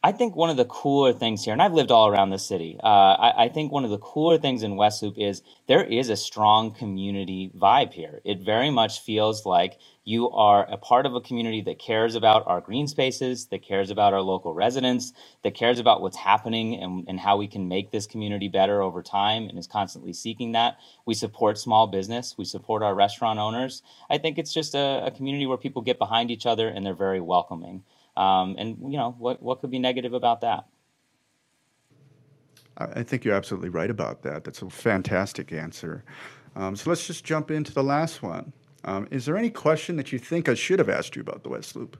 I 0.00 0.12
think 0.12 0.36
one 0.36 0.48
of 0.48 0.56
the 0.56 0.64
cooler 0.64 1.12
things 1.12 1.44
here, 1.44 1.52
and 1.52 1.60
I've 1.60 1.74
lived 1.74 1.90
all 1.90 2.06
around 2.06 2.30
the 2.30 2.38
city. 2.38 2.78
Uh, 2.80 2.86
I, 2.86 3.46
I, 3.46 3.48
think 3.48 3.72
one 3.72 3.84
of 3.84 3.90
the 3.90 3.98
cooler 3.98 4.38
things 4.38 4.62
in 4.62 4.76
West 4.76 5.02
Loop 5.02 5.18
is 5.18 5.42
there 5.66 5.82
is 5.82 6.08
a 6.08 6.16
strong 6.16 6.72
community 6.72 7.50
vibe 7.58 7.92
here. 7.92 8.20
It 8.24 8.38
very 8.38 8.70
much 8.70 9.00
feels 9.00 9.44
like 9.44 9.80
you 10.04 10.30
are 10.30 10.70
a 10.70 10.76
part 10.76 11.04
of 11.04 11.16
a 11.16 11.20
community 11.20 11.62
that 11.62 11.80
cares 11.80 12.14
about 12.14 12.46
our 12.46 12.60
green 12.60 12.86
spaces, 12.86 13.46
that 13.46 13.66
cares 13.66 13.90
about 13.90 14.14
our 14.14 14.22
local 14.22 14.54
residents, 14.54 15.12
that 15.42 15.56
cares 15.56 15.80
about 15.80 16.00
what's 16.00 16.16
happening 16.16 16.80
and, 16.80 17.04
and 17.08 17.18
how 17.18 17.36
we 17.36 17.48
can 17.48 17.66
make 17.66 17.90
this 17.90 18.06
community 18.06 18.46
better 18.46 18.80
over 18.80 19.02
time 19.02 19.48
and 19.48 19.58
is 19.58 19.66
constantly 19.66 20.12
seeking 20.12 20.52
that. 20.52 20.78
We 21.06 21.14
support 21.14 21.58
small 21.58 21.88
business, 21.88 22.36
we 22.38 22.44
support 22.44 22.84
our 22.84 22.94
restaurant 22.94 23.40
owners. 23.40 23.82
I 24.08 24.18
think 24.18 24.38
it's 24.38 24.54
just 24.54 24.76
a, 24.76 25.06
a 25.06 25.10
community 25.10 25.46
where 25.46 25.58
people 25.58 25.82
get 25.82 25.98
behind 25.98 26.30
each 26.30 26.46
other 26.46 26.68
and 26.68 26.86
they're 26.86 26.94
very 26.94 27.20
welcoming. 27.20 27.82
Um, 28.18 28.56
and 28.58 28.76
you 28.80 28.98
know 28.98 29.14
what 29.18 29.40
what 29.40 29.60
could 29.60 29.70
be 29.70 29.78
negative 29.78 30.12
about 30.12 30.40
that? 30.40 30.66
I 32.76 33.02
think 33.02 33.24
you're 33.24 33.34
absolutely 33.34 33.70
right 33.70 33.90
about 33.90 34.22
that. 34.22 34.44
That's 34.44 34.62
a 34.62 34.70
fantastic 34.70 35.52
answer. 35.52 36.04
Um, 36.54 36.76
so 36.76 36.90
let's 36.90 37.06
just 37.06 37.24
jump 37.24 37.50
into 37.50 37.72
the 37.72 37.82
last 37.82 38.22
one. 38.22 38.52
Um, 38.84 39.08
is 39.10 39.26
there 39.26 39.36
any 39.36 39.50
question 39.50 39.96
that 39.96 40.12
you 40.12 40.18
think 40.18 40.48
I 40.48 40.54
should 40.54 40.78
have 40.78 40.88
asked 40.88 41.16
you 41.16 41.22
about 41.22 41.42
the 41.42 41.48
West 41.48 41.74
Loop? 41.74 41.96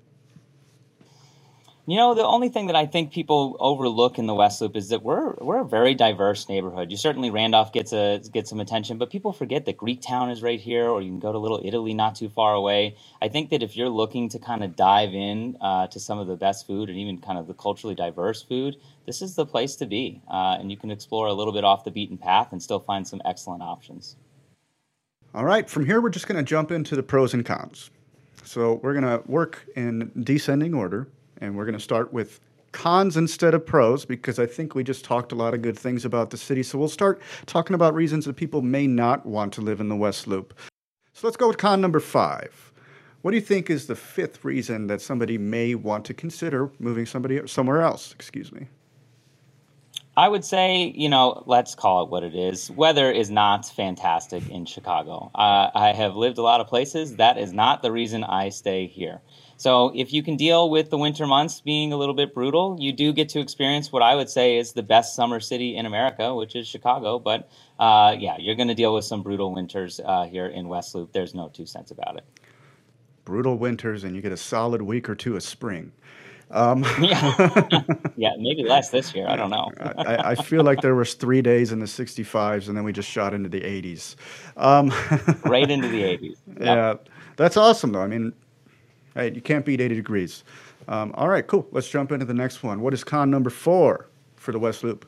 You 1.88 1.96
know, 1.96 2.12
the 2.12 2.22
only 2.22 2.50
thing 2.50 2.66
that 2.66 2.76
I 2.76 2.84
think 2.84 3.12
people 3.12 3.56
overlook 3.60 4.18
in 4.18 4.26
the 4.26 4.34
West 4.34 4.60
Loop 4.60 4.76
is 4.76 4.90
that 4.90 5.02
we're 5.02 5.32
we're 5.40 5.62
a 5.62 5.64
very 5.64 5.94
diverse 5.94 6.46
neighborhood. 6.46 6.90
You 6.90 6.98
certainly 6.98 7.30
Randolph 7.30 7.72
gets 7.72 7.94
a 7.94 8.20
gets 8.30 8.50
some 8.50 8.60
attention, 8.60 8.98
but 8.98 9.08
people 9.08 9.32
forget 9.32 9.64
that 9.64 9.78
Greektown 9.78 10.30
is 10.30 10.42
right 10.42 10.60
here, 10.60 10.86
or 10.86 11.00
you 11.00 11.08
can 11.08 11.18
go 11.18 11.32
to 11.32 11.38
Little 11.38 11.62
Italy, 11.64 11.94
not 11.94 12.14
too 12.14 12.28
far 12.28 12.52
away. 12.52 12.94
I 13.22 13.28
think 13.28 13.48
that 13.48 13.62
if 13.62 13.74
you're 13.74 13.88
looking 13.88 14.28
to 14.28 14.38
kind 14.38 14.62
of 14.62 14.76
dive 14.76 15.14
in 15.14 15.56
uh, 15.62 15.86
to 15.86 15.98
some 15.98 16.18
of 16.18 16.26
the 16.26 16.36
best 16.36 16.66
food 16.66 16.90
and 16.90 16.98
even 16.98 17.22
kind 17.22 17.38
of 17.38 17.46
the 17.46 17.54
culturally 17.54 17.94
diverse 17.94 18.42
food, 18.42 18.76
this 19.06 19.22
is 19.22 19.34
the 19.34 19.46
place 19.46 19.74
to 19.76 19.86
be, 19.86 20.20
uh, 20.30 20.58
and 20.60 20.70
you 20.70 20.76
can 20.76 20.90
explore 20.90 21.26
a 21.26 21.32
little 21.32 21.54
bit 21.54 21.64
off 21.64 21.84
the 21.84 21.90
beaten 21.90 22.18
path 22.18 22.52
and 22.52 22.62
still 22.62 22.80
find 22.80 23.08
some 23.08 23.22
excellent 23.24 23.62
options. 23.62 24.16
All 25.34 25.46
right, 25.46 25.66
from 25.70 25.86
here 25.86 26.02
we're 26.02 26.10
just 26.10 26.28
going 26.28 26.36
to 26.36 26.46
jump 26.46 26.70
into 26.70 26.96
the 26.96 27.02
pros 27.02 27.32
and 27.32 27.46
cons. 27.46 27.88
So 28.44 28.74
we're 28.82 28.92
going 28.92 29.04
to 29.04 29.22
work 29.26 29.66
in 29.74 30.12
descending 30.22 30.74
order 30.74 31.08
and 31.40 31.56
we're 31.56 31.64
going 31.64 31.76
to 31.76 31.80
start 31.80 32.12
with 32.12 32.40
cons 32.72 33.16
instead 33.16 33.54
of 33.54 33.64
pros 33.64 34.04
because 34.04 34.38
I 34.38 34.46
think 34.46 34.74
we 34.74 34.84
just 34.84 35.04
talked 35.04 35.32
a 35.32 35.34
lot 35.34 35.54
of 35.54 35.62
good 35.62 35.78
things 35.78 36.04
about 36.04 36.30
the 36.30 36.36
city. 36.36 36.62
So 36.62 36.78
we'll 36.78 36.88
start 36.88 37.20
talking 37.46 37.74
about 37.74 37.94
reasons 37.94 38.24
that 38.26 38.36
people 38.36 38.62
may 38.62 38.86
not 38.86 39.24
want 39.24 39.52
to 39.54 39.60
live 39.60 39.80
in 39.80 39.88
the 39.88 39.96
West 39.96 40.26
Loop. 40.26 40.58
So 41.12 41.26
let's 41.26 41.36
go 41.36 41.48
with 41.48 41.58
con 41.58 41.80
number 41.80 42.00
five. 42.00 42.72
What 43.22 43.32
do 43.32 43.36
you 43.36 43.42
think 43.42 43.68
is 43.68 43.86
the 43.86 43.96
fifth 43.96 44.44
reason 44.44 44.86
that 44.86 45.00
somebody 45.00 45.38
may 45.38 45.74
want 45.74 46.04
to 46.04 46.14
consider 46.14 46.70
moving 46.78 47.06
somebody 47.06 47.40
somewhere 47.46 47.82
else? 47.82 48.12
Excuse 48.12 48.52
me. 48.52 48.68
I 50.16 50.28
would 50.28 50.44
say, 50.44 50.92
you 50.96 51.08
know, 51.08 51.44
let's 51.46 51.76
call 51.76 52.04
it 52.04 52.10
what 52.10 52.24
it 52.24 52.34
is. 52.34 52.70
Weather 52.72 53.10
is 53.10 53.30
not 53.30 53.66
fantastic 53.66 54.48
in 54.50 54.66
Chicago. 54.66 55.30
Uh, 55.32 55.70
I 55.72 55.92
have 55.92 56.16
lived 56.16 56.38
a 56.38 56.42
lot 56.42 56.60
of 56.60 56.66
places. 56.66 57.16
That 57.16 57.38
is 57.38 57.52
not 57.52 57.82
the 57.82 57.92
reason 57.92 58.24
I 58.24 58.48
stay 58.48 58.86
here. 58.86 59.20
So 59.58 59.90
if 59.92 60.12
you 60.12 60.22
can 60.22 60.36
deal 60.36 60.70
with 60.70 60.88
the 60.88 60.96
winter 60.96 61.26
months 61.26 61.60
being 61.60 61.92
a 61.92 61.96
little 61.96 62.14
bit 62.14 62.32
brutal, 62.32 62.76
you 62.78 62.92
do 62.92 63.12
get 63.12 63.28
to 63.30 63.40
experience 63.40 63.90
what 63.90 64.02
I 64.02 64.14
would 64.14 64.30
say 64.30 64.56
is 64.56 64.72
the 64.72 64.84
best 64.84 65.16
summer 65.16 65.40
city 65.40 65.76
in 65.76 65.84
America, 65.84 66.32
which 66.32 66.54
is 66.54 66.68
Chicago. 66.68 67.18
But 67.18 67.50
uh, 67.80 68.14
yeah, 68.16 68.36
you're 68.38 68.54
going 68.54 68.68
to 68.68 68.74
deal 68.76 68.94
with 68.94 69.04
some 69.04 69.20
brutal 69.20 69.52
winters 69.52 70.00
uh, 70.04 70.24
here 70.26 70.46
in 70.46 70.68
West 70.68 70.94
Loop. 70.94 71.12
There's 71.12 71.34
no 71.34 71.48
two 71.48 71.66
cents 71.66 71.90
about 71.90 72.16
it. 72.16 72.24
Brutal 73.24 73.58
winters, 73.58 74.04
and 74.04 74.14
you 74.14 74.22
get 74.22 74.30
a 74.30 74.36
solid 74.36 74.80
week 74.80 75.08
or 75.08 75.16
two 75.16 75.36
of 75.36 75.42
spring. 75.42 75.92
Um, 76.50 76.82
yeah, 76.98 77.60
yeah, 78.16 78.30
maybe 78.38 78.64
less 78.64 78.88
this 78.88 79.14
year. 79.14 79.28
I 79.28 79.36
don't 79.36 79.50
know. 79.50 79.70
I, 79.98 80.30
I, 80.30 80.34
feel 80.34 80.64
like 80.64 80.80
there 80.80 80.94
was 80.94 81.12
three 81.12 81.42
days 81.42 81.72
in 81.72 81.78
the 81.78 81.84
65s, 81.84 82.68
and 82.68 82.74
then 82.74 82.84
we 82.84 82.92
just 82.94 83.10
shot 83.10 83.34
into 83.34 83.50
the 83.50 83.60
80s. 83.60 84.16
Um, 84.56 84.88
right 85.44 85.70
into 85.70 85.88
the 85.88 86.02
80s. 86.16 86.36
Yep. 86.46 86.58
Yeah, 86.58 86.94
that's 87.36 87.58
awesome, 87.58 87.92
though. 87.92 88.00
I 88.00 88.06
mean, 88.06 88.32
Hey, 89.14 89.32
you 89.34 89.40
can't 89.40 89.64
beat 89.64 89.80
80 89.80 89.94
degrees. 89.94 90.44
Um, 90.86 91.12
all 91.14 91.28
right, 91.28 91.46
cool. 91.46 91.66
Let's 91.72 91.88
jump 91.88 92.12
into 92.12 92.24
the 92.24 92.34
next 92.34 92.62
one. 92.62 92.80
What 92.80 92.94
is 92.94 93.04
con 93.04 93.30
number 93.30 93.50
four 93.50 94.08
for 94.36 94.52
the 94.52 94.58
West 94.58 94.84
Loop? 94.84 95.06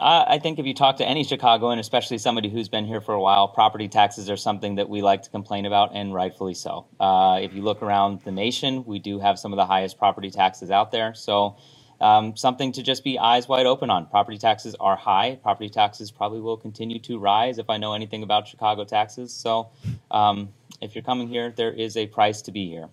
I 0.00 0.38
think 0.38 0.58
if 0.58 0.66
you 0.66 0.74
talk 0.74 0.96
to 0.96 1.06
any 1.06 1.22
Chicagoan, 1.22 1.78
especially 1.78 2.18
somebody 2.18 2.50
who's 2.50 2.68
been 2.68 2.84
here 2.84 3.00
for 3.00 3.14
a 3.14 3.20
while, 3.20 3.46
property 3.46 3.88
taxes 3.88 4.28
are 4.28 4.36
something 4.36 4.74
that 4.74 4.88
we 4.88 5.02
like 5.02 5.22
to 5.22 5.30
complain 5.30 5.66
about, 5.66 5.94
and 5.94 6.12
rightfully 6.12 6.54
so. 6.54 6.86
Uh, 6.98 7.38
if 7.40 7.54
you 7.54 7.62
look 7.62 7.80
around 7.80 8.20
the 8.22 8.32
nation, 8.32 8.84
we 8.86 8.98
do 8.98 9.20
have 9.20 9.38
some 9.38 9.52
of 9.52 9.56
the 9.56 9.66
highest 9.66 9.96
property 9.96 10.30
taxes 10.30 10.70
out 10.70 10.90
there. 10.90 11.14
So, 11.14 11.56
um, 12.04 12.36
something 12.36 12.70
to 12.72 12.82
just 12.82 13.02
be 13.02 13.18
eyes 13.18 13.48
wide 13.48 13.64
open 13.64 13.88
on. 13.88 14.04
Property 14.06 14.36
taxes 14.36 14.76
are 14.78 14.94
high. 14.94 15.38
Property 15.42 15.70
taxes 15.70 16.10
probably 16.10 16.38
will 16.38 16.58
continue 16.58 16.98
to 16.98 17.18
rise 17.18 17.58
if 17.58 17.70
I 17.70 17.78
know 17.78 17.94
anything 17.94 18.22
about 18.22 18.46
Chicago 18.46 18.84
taxes. 18.84 19.32
So, 19.32 19.70
um, 20.10 20.50
if 20.82 20.94
you're 20.94 21.02
coming 21.02 21.28
here, 21.28 21.50
there 21.56 21.72
is 21.72 21.96
a 21.96 22.06
price 22.06 22.42
to 22.42 22.52
be 22.52 22.68
here. 22.68 22.90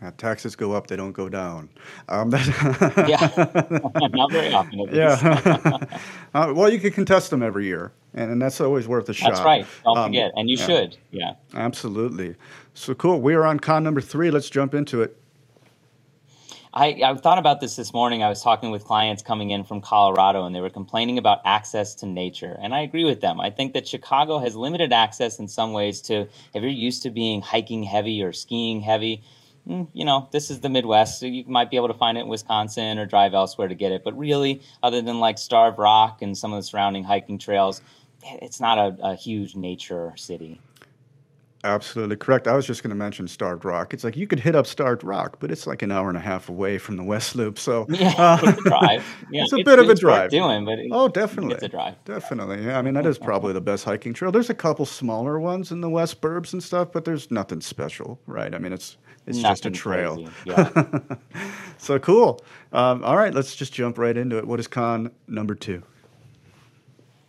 Uh, 0.00 0.12
taxes 0.18 0.54
go 0.54 0.72
up; 0.72 0.86
they 0.86 0.94
don't 0.94 1.12
go 1.12 1.28
down. 1.28 1.68
Um, 2.08 2.30
yeah, 3.08 3.28
not 4.12 4.30
very 4.30 4.52
often. 4.52 4.78
Yeah. 4.92 5.78
uh, 6.34 6.52
well, 6.54 6.70
you 6.70 6.78
can 6.78 6.92
contest 6.92 7.30
them 7.30 7.42
every 7.42 7.64
year, 7.64 7.92
and, 8.14 8.30
and 8.30 8.40
that's 8.40 8.60
always 8.60 8.86
worth 8.86 9.08
a 9.08 9.14
shot. 9.14 9.32
That's 9.32 9.44
right. 9.44 9.66
Don't 9.82 9.98
um, 9.98 10.10
forget, 10.10 10.30
and 10.36 10.48
you 10.48 10.58
yeah. 10.58 10.66
should. 10.66 10.96
Yeah. 11.10 11.32
Absolutely. 11.54 12.36
So 12.74 12.94
cool. 12.94 13.20
We 13.20 13.34
are 13.34 13.44
on 13.44 13.58
con 13.58 13.82
number 13.82 14.00
three. 14.00 14.30
Let's 14.30 14.48
jump 14.48 14.74
into 14.74 15.02
it. 15.02 15.20
I, 16.76 17.00
I 17.02 17.14
thought 17.14 17.38
about 17.38 17.62
this 17.62 17.74
this 17.74 17.94
morning. 17.94 18.22
I 18.22 18.28
was 18.28 18.42
talking 18.42 18.70
with 18.70 18.84
clients 18.84 19.22
coming 19.22 19.48
in 19.48 19.64
from 19.64 19.80
Colorado, 19.80 20.44
and 20.44 20.54
they 20.54 20.60
were 20.60 20.68
complaining 20.68 21.16
about 21.16 21.40
access 21.46 21.94
to 21.96 22.06
nature. 22.06 22.54
And 22.60 22.74
I 22.74 22.82
agree 22.82 23.04
with 23.04 23.22
them. 23.22 23.40
I 23.40 23.48
think 23.48 23.72
that 23.72 23.88
Chicago 23.88 24.38
has 24.40 24.54
limited 24.54 24.92
access 24.92 25.38
in 25.38 25.48
some 25.48 25.72
ways 25.72 26.02
to 26.02 26.28
if 26.52 26.62
you're 26.62 26.66
used 26.66 27.02
to 27.04 27.10
being 27.10 27.40
hiking 27.40 27.82
heavy 27.82 28.22
or 28.22 28.34
skiing 28.34 28.82
heavy. 28.82 29.22
Mm, 29.66 29.88
you 29.94 30.04
know, 30.04 30.28
this 30.32 30.50
is 30.50 30.60
the 30.60 30.68
Midwest, 30.68 31.18
so 31.18 31.24
you 31.24 31.44
might 31.46 31.70
be 31.70 31.78
able 31.78 31.88
to 31.88 31.94
find 31.94 32.18
it 32.18 32.22
in 32.22 32.28
Wisconsin 32.28 32.98
or 32.98 33.06
drive 33.06 33.32
elsewhere 33.32 33.68
to 33.68 33.74
get 33.74 33.90
it. 33.90 34.04
But 34.04 34.16
really, 34.18 34.60
other 34.82 35.00
than 35.00 35.18
like 35.18 35.38
Starved 35.38 35.78
Rock 35.78 36.20
and 36.20 36.36
some 36.36 36.52
of 36.52 36.58
the 36.58 36.62
surrounding 36.62 37.04
hiking 37.04 37.38
trails, 37.38 37.80
it's 38.22 38.60
not 38.60 38.76
a, 38.76 38.98
a 39.00 39.14
huge 39.14 39.56
nature 39.56 40.12
city. 40.16 40.60
Absolutely 41.66 42.16
correct. 42.16 42.46
I 42.46 42.54
was 42.54 42.64
just 42.64 42.84
going 42.84 42.90
to 42.90 42.96
mention 42.96 43.26
Starved 43.26 43.64
Rock. 43.64 43.92
It's 43.92 44.04
like 44.04 44.16
you 44.16 44.28
could 44.28 44.38
hit 44.38 44.54
up 44.54 44.66
Starved 44.66 45.02
Rock, 45.02 45.38
but 45.40 45.50
it's 45.50 45.66
like 45.66 45.82
an 45.82 45.90
hour 45.90 46.08
and 46.08 46.16
a 46.16 46.20
half 46.20 46.48
away 46.48 46.78
from 46.78 46.96
the 46.96 47.02
West 47.02 47.34
Loop. 47.34 47.58
So 47.58 47.86
yeah, 47.90 48.14
uh, 48.16 48.38
it's 48.40 48.58
a 48.58 48.62
drive. 48.62 49.04
Yeah, 49.32 49.42
it's 49.42 49.52
a 49.52 49.56
it's, 49.56 49.64
bit 49.64 49.80
of 49.80 49.90
a 49.90 49.94
drive. 49.96 50.30
doing, 50.30 50.64
but 50.64 50.78
it, 50.78 50.90
oh, 50.92 51.08
definitely, 51.08 51.54
it's 51.54 51.64
a 51.64 51.68
drive. 51.68 51.96
Definitely. 52.04 52.64
Yeah, 52.64 52.78
I 52.78 52.82
mean 52.82 52.94
that 52.94 53.04
is 53.04 53.18
probably 53.18 53.52
the 53.52 53.60
best 53.60 53.84
hiking 53.84 54.14
trail. 54.14 54.30
There's 54.30 54.48
a 54.48 54.54
couple 54.54 54.86
smaller 54.86 55.40
ones 55.40 55.72
in 55.72 55.80
the 55.80 55.90
West 55.90 56.20
Burbs 56.20 56.52
and 56.52 56.62
stuff, 56.62 56.92
but 56.92 57.04
there's 57.04 57.30
nothing 57.32 57.60
special, 57.60 58.20
right? 58.26 58.54
I 58.54 58.58
mean 58.58 58.72
it's 58.72 58.96
it's 59.26 59.38
nothing 59.38 59.54
just 59.54 59.66
a 59.66 59.70
trail. 59.72 60.28
Yeah. 60.44 60.92
so 61.78 61.98
cool. 61.98 62.44
Um, 62.72 63.02
all 63.02 63.16
right, 63.16 63.34
let's 63.34 63.56
just 63.56 63.72
jump 63.72 63.98
right 63.98 64.16
into 64.16 64.38
it. 64.38 64.46
What 64.46 64.60
is 64.60 64.68
con 64.68 65.10
number 65.26 65.56
two? 65.56 65.82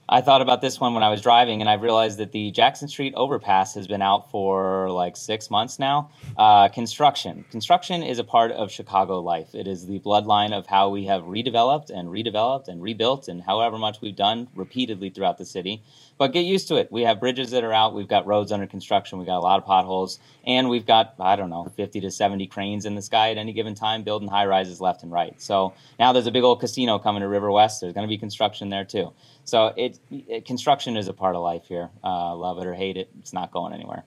I 0.09 0.21
thought 0.21 0.41
about 0.41 0.61
this 0.61 0.79
one 0.79 0.93
when 0.93 1.03
I 1.03 1.09
was 1.09 1.21
driving, 1.21 1.59
and 1.59 1.69
I 1.69 1.73
realized 1.73 2.17
that 2.19 2.31
the 2.31 2.49
Jackson 2.51 2.87
Street 2.87 3.13
overpass 3.17 3.75
has 3.75 3.87
been 3.87 4.01
out 4.01 4.31
for 4.31 4.89
like 4.89 5.17
six 5.17 5.51
months 5.51 5.79
now. 5.79 6.11
Uh, 6.37 6.69
construction. 6.69 7.43
Construction 7.51 8.03
is 8.03 8.17
a 8.17 8.23
part 8.23 8.53
of 8.53 8.71
Chicago 8.71 9.19
life. 9.19 9.53
It 9.53 9.67
is 9.67 9.85
the 9.85 9.99
bloodline 9.99 10.53
of 10.53 10.65
how 10.65 10.87
we 10.87 11.07
have 11.07 11.23
redeveloped 11.23 11.89
and 11.89 12.07
redeveloped 12.07 12.69
and 12.69 12.81
rebuilt, 12.81 13.27
and 13.27 13.41
however 13.41 13.77
much 13.77 13.99
we've 13.99 14.15
done 14.15 14.47
repeatedly 14.55 15.09
throughout 15.09 15.39
the 15.39 15.45
city. 15.45 15.83
But 16.17 16.31
get 16.31 16.45
used 16.45 16.69
to 16.69 16.77
it. 16.77 16.89
We 16.89 17.01
have 17.01 17.19
bridges 17.19 17.51
that 17.51 17.65
are 17.65 17.73
out. 17.73 17.93
We've 17.93 18.07
got 18.07 18.25
roads 18.25 18.53
under 18.53 18.65
construction. 18.65 19.17
We've 19.17 19.27
got 19.27 19.39
a 19.39 19.41
lot 19.41 19.59
of 19.59 19.65
potholes, 19.65 20.19
and 20.45 20.69
we've 20.69 20.85
got 20.85 21.15
I 21.19 21.35
don't 21.35 21.49
know 21.49 21.65
50 21.75 21.99
to 21.99 22.11
70 22.11 22.47
cranes 22.47 22.85
in 22.85 22.95
the 22.95 23.01
sky 23.01 23.31
at 23.31 23.37
any 23.37 23.51
given 23.51 23.75
time, 23.75 24.03
building 24.03 24.29
high 24.29 24.45
rises 24.45 24.79
left 24.79 25.03
and 25.03 25.11
right. 25.11 25.39
So 25.41 25.73
now 25.99 26.13
there's 26.13 26.27
a 26.27 26.31
big 26.31 26.45
old 26.45 26.61
casino 26.61 26.97
coming 26.97 27.23
to 27.23 27.27
River 27.27 27.51
West. 27.51 27.81
There's 27.81 27.91
going 27.91 28.07
to 28.07 28.09
be 28.09 28.17
construction 28.17 28.69
there 28.69 28.85
too. 28.85 29.11
So 29.43 29.73
it, 29.77 29.96
construction 30.45 30.97
is 30.97 31.07
a 31.07 31.13
part 31.13 31.35
of 31.35 31.41
life 31.41 31.65
here. 31.67 31.89
Uh, 32.03 32.35
love 32.35 32.59
it 32.59 32.65
or 32.65 32.73
hate 32.73 32.97
it, 32.97 33.09
it's 33.19 33.33
not 33.33 33.51
going 33.51 33.73
anywhere. 33.73 34.03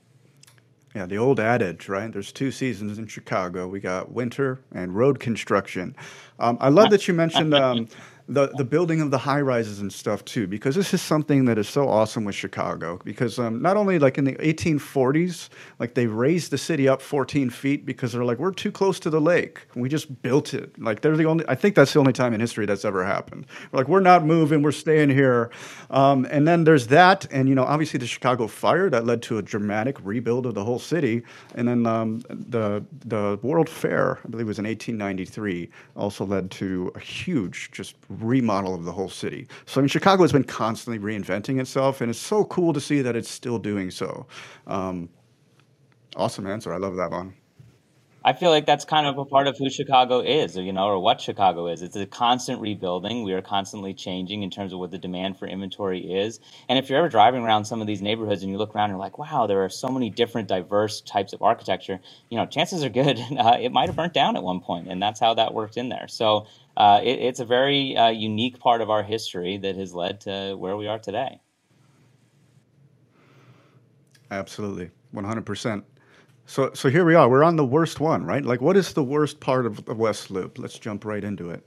Yeah, 0.94 1.06
the 1.06 1.18
old 1.18 1.38
adage, 1.38 1.88
right? 1.88 2.12
There's 2.12 2.32
two 2.32 2.50
seasons 2.50 2.98
in 2.98 3.06
Chicago. 3.06 3.68
We 3.68 3.78
got 3.78 4.10
winter 4.10 4.60
and 4.72 4.96
road 4.96 5.20
construction. 5.20 5.94
Um, 6.40 6.58
I 6.60 6.68
love 6.68 6.90
that 6.90 7.06
you 7.06 7.14
mentioned 7.14 7.54
um, 7.54 7.88
the 8.30 8.46
the 8.56 8.64
building 8.64 9.00
of 9.00 9.10
the 9.10 9.18
high 9.18 9.40
rises 9.40 9.80
and 9.80 9.92
stuff 9.92 10.24
too, 10.24 10.46
because 10.46 10.76
this 10.76 10.94
is 10.94 11.02
something 11.02 11.46
that 11.46 11.58
is 11.58 11.68
so 11.68 11.88
awesome 11.88 12.24
with 12.24 12.36
Chicago. 12.36 13.00
Because 13.04 13.38
um, 13.38 13.60
not 13.60 13.76
only 13.76 13.98
like 13.98 14.18
in 14.18 14.24
the 14.24 14.34
1840s, 14.34 15.48
like 15.80 15.94
they 15.94 16.06
raised 16.06 16.52
the 16.52 16.58
city 16.58 16.88
up 16.88 17.02
14 17.02 17.50
feet 17.50 17.84
because 17.84 18.12
they're 18.12 18.24
like 18.24 18.38
we're 18.38 18.52
too 18.52 18.70
close 18.70 19.00
to 19.00 19.10
the 19.10 19.20
lake. 19.20 19.66
We 19.74 19.88
just 19.88 20.22
built 20.22 20.54
it. 20.54 20.80
Like 20.80 21.00
they're 21.00 21.16
the 21.16 21.24
only. 21.24 21.44
I 21.48 21.56
think 21.56 21.74
that's 21.74 21.92
the 21.92 21.98
only 21.98 22.12
time 22.12 22.32
in 22.32 22.40
history 22.40 22.66
that's 22.66 22.84
ever 22.84 23.04
happened. 23.04 23.46
We're 23.72 23.78
like 23.78 23.88
we're 23.88 24.00
not 24.00 24.24
moving. 24.24 24.62
We're 24.62 24.72
staying 24.72 25.10
here. 25.10 25.50
Um, 25.90 26.24
and 26.30 26.46
then 26.46 26.62
there's 26.62 26.86
that, 26.86 27.26
and 27.32 27.48
you 27.48 27.56
know 27.56 27.64
obviously 27.64 27.98
the 27.98 28.06
Chicago 28.06 28.46
fire 28.46 28.88
that 28.90 29.04
led 29.06 29.22
to 29.22 29.38
a 29.38 29.42
dramatic 29.42 29.96
rebuild 30.04 30.46
of 30.46 30.54
the 30.54 30.64
whole 30.64 30.78
city. 30.78 31.22
And 31.56 31.66
then 31.66 31.84
um, 31.84 32.22
the 32.28 32.84
the 33.04 33.40
World 33.42 33.68
Fair, 33.68 34.20
I 34.24 34.28
believe 34.28 34.46
was 34.46 34.60
in 34.60 34.66
1893, 34.66 35.68
also 35.96 36.24
led 36.24 36.52
to 36.52 36.92
a 36.94 37.00
huge 37.00 37.70
just 37.72 37.96
remodel 38.22 38.74
of 38.74 38.84
the 38.84 38.92
whole 38.92 39.08
city. 39.08 39.48
So 39.66 39.80
I 39.80 39.82
mean, 39.82 39.88
Chicago 39.88 40.22
has 40.22 40.32
been 40.32 40.44
constantly 40.44 40.98
reinventing 40.98 41.60
itself, 41.60 42.00
and 42.00 42.10
it's 42.10 42.18
so 42.18 42.44
cool 42.44 42.72
to 42.72 42.80
see 42.80 43.02
that 43.02 43.16
it's 43.16 43.30
still 43.30 43.58
doing 43.58 43.90
so. 43.90 44.26
Um, 44.66 45.08
awesome 46.16 46.46
answer. 46.46 46.72
I 46.72 46.78
love 46.78 46.96
that 46.96 47.10
one. 47.10 47.34
I 48.22 48.34
feel 48.34 48.50
like 48.50 48.66
that's 48.66 48.84
kind 48.84 49.06
of 49.06 49.16
a 49.16 49.24
part 49.24 49.46
of 49.46 49.56
who 49.56 49.70
Chicago 49.70 50.20
is, 50.20 50.54
you 50.54 50.72
know, 50.72 50.86
or 50.86 50.98
what 50.98 51.22
Chicago 51.22 51.68
is. 51.68 51.80
It's 51.80 51.96
a 51.96 52.04
constant 52.04 52.60
rebuilding. 52.60 53.24
We 53.24 53.32
are 53.32 53.40
constantly 53.40 53.94
changing 53.94 54.42
in 54.42 54.50
terms 54.50 54.74
of 54.74 54.78
what 54.78 54.90
the 54.90 54.98
demand 54.98 55.38
for 55.38 55.46
inventory 55.46 56.00
is. 56.00 56.38
And 56.68 56.78
if 56.78 56.90
you're 56.90 56.98
ever 56.98 57.08
driving 57.08 57.42
around 57.42 57.64
some 57.64 57.80
of 57.80 57.86
these 57.86 58.02
neighborhoods 58.02 58.42
and 58.42 58.52
you 58.52 58.58
look 58.58 58.74
around 58.74 58.90
and 58.90 58.92
you're 58.92 59.00
like, 59.00 59.16
wow, 59.16 59.46
there 59.46 59.64
are 59.64 59.70
so 59.70 59.88
many 59.88 60.10
different 60.10 60.48
diverse 60.48 61.00
types 61.00 61.32
of 61.32 61.40
architecture, 61.40 61.98
you 62.28 62.36
know, 62.36 62.44
chances 62.44 62.84
are 62.84 62.90
good 62.90 63.18
uh, 63.38 63.56
it 63.58 63.72
might 63.72 63.88
have 63.88 63.96
burnt 63.96 64.12
down 64.12 64.36
at 64.36 64.42
one 64.42 64.60
point, 64.60 64.88
and 64.88 65.02
that's 65.02 65.18
how 65.18 65.32
that 65.34 65.54
worked 65.54 65.78
in 65.78 65.88
there. 65.88 66.06
So 66.06 66.46
uh, 66.80 66.98
it, 67.02 67.18
it's 67.18 67.40
a 67.40 67.44
very 67.44 67.94
uh, 67.94 68.08
unique 68.08 68.58
part 68.58 68.80
of 68.80 68.88
our 68.88 69.02
history 69.02 69.58
that 69.58 69.76
has 69.76 69.92
led 69.92 70.18
to 70.22 70.54
where 70.54 70.78
we 70.78 70.86
are 70.86 70.98
today. 70.98 71.38
Absolutely, 74.30 74.90
100%. 75.14 75.82
So, 76.46 76.70
so 76.72 76.88
here 76.88 77.04
we 77.04 77.14
are. 77.14 77.28
We're 77.28 77.44
on 77.44 77.56
the 77.56 77.66
worst 77.66 78.00
one, 78.00 78.24
right? 78.24 78.42
Like, 78.42 78.62
what 78.62 78.78
is 78.78 78.94
the 78.94 79.04
worst 79.04 79.40
part 79.40 79.66
of 79.66 79.84
the 79.84 79.94
West 79.94 80.30
Loop? 80.30 80.58
Let's 80.58 80.78
jump 80.78 81.04
right 81.04 81.22
into 81.22 81.50
it. 81.50 81.66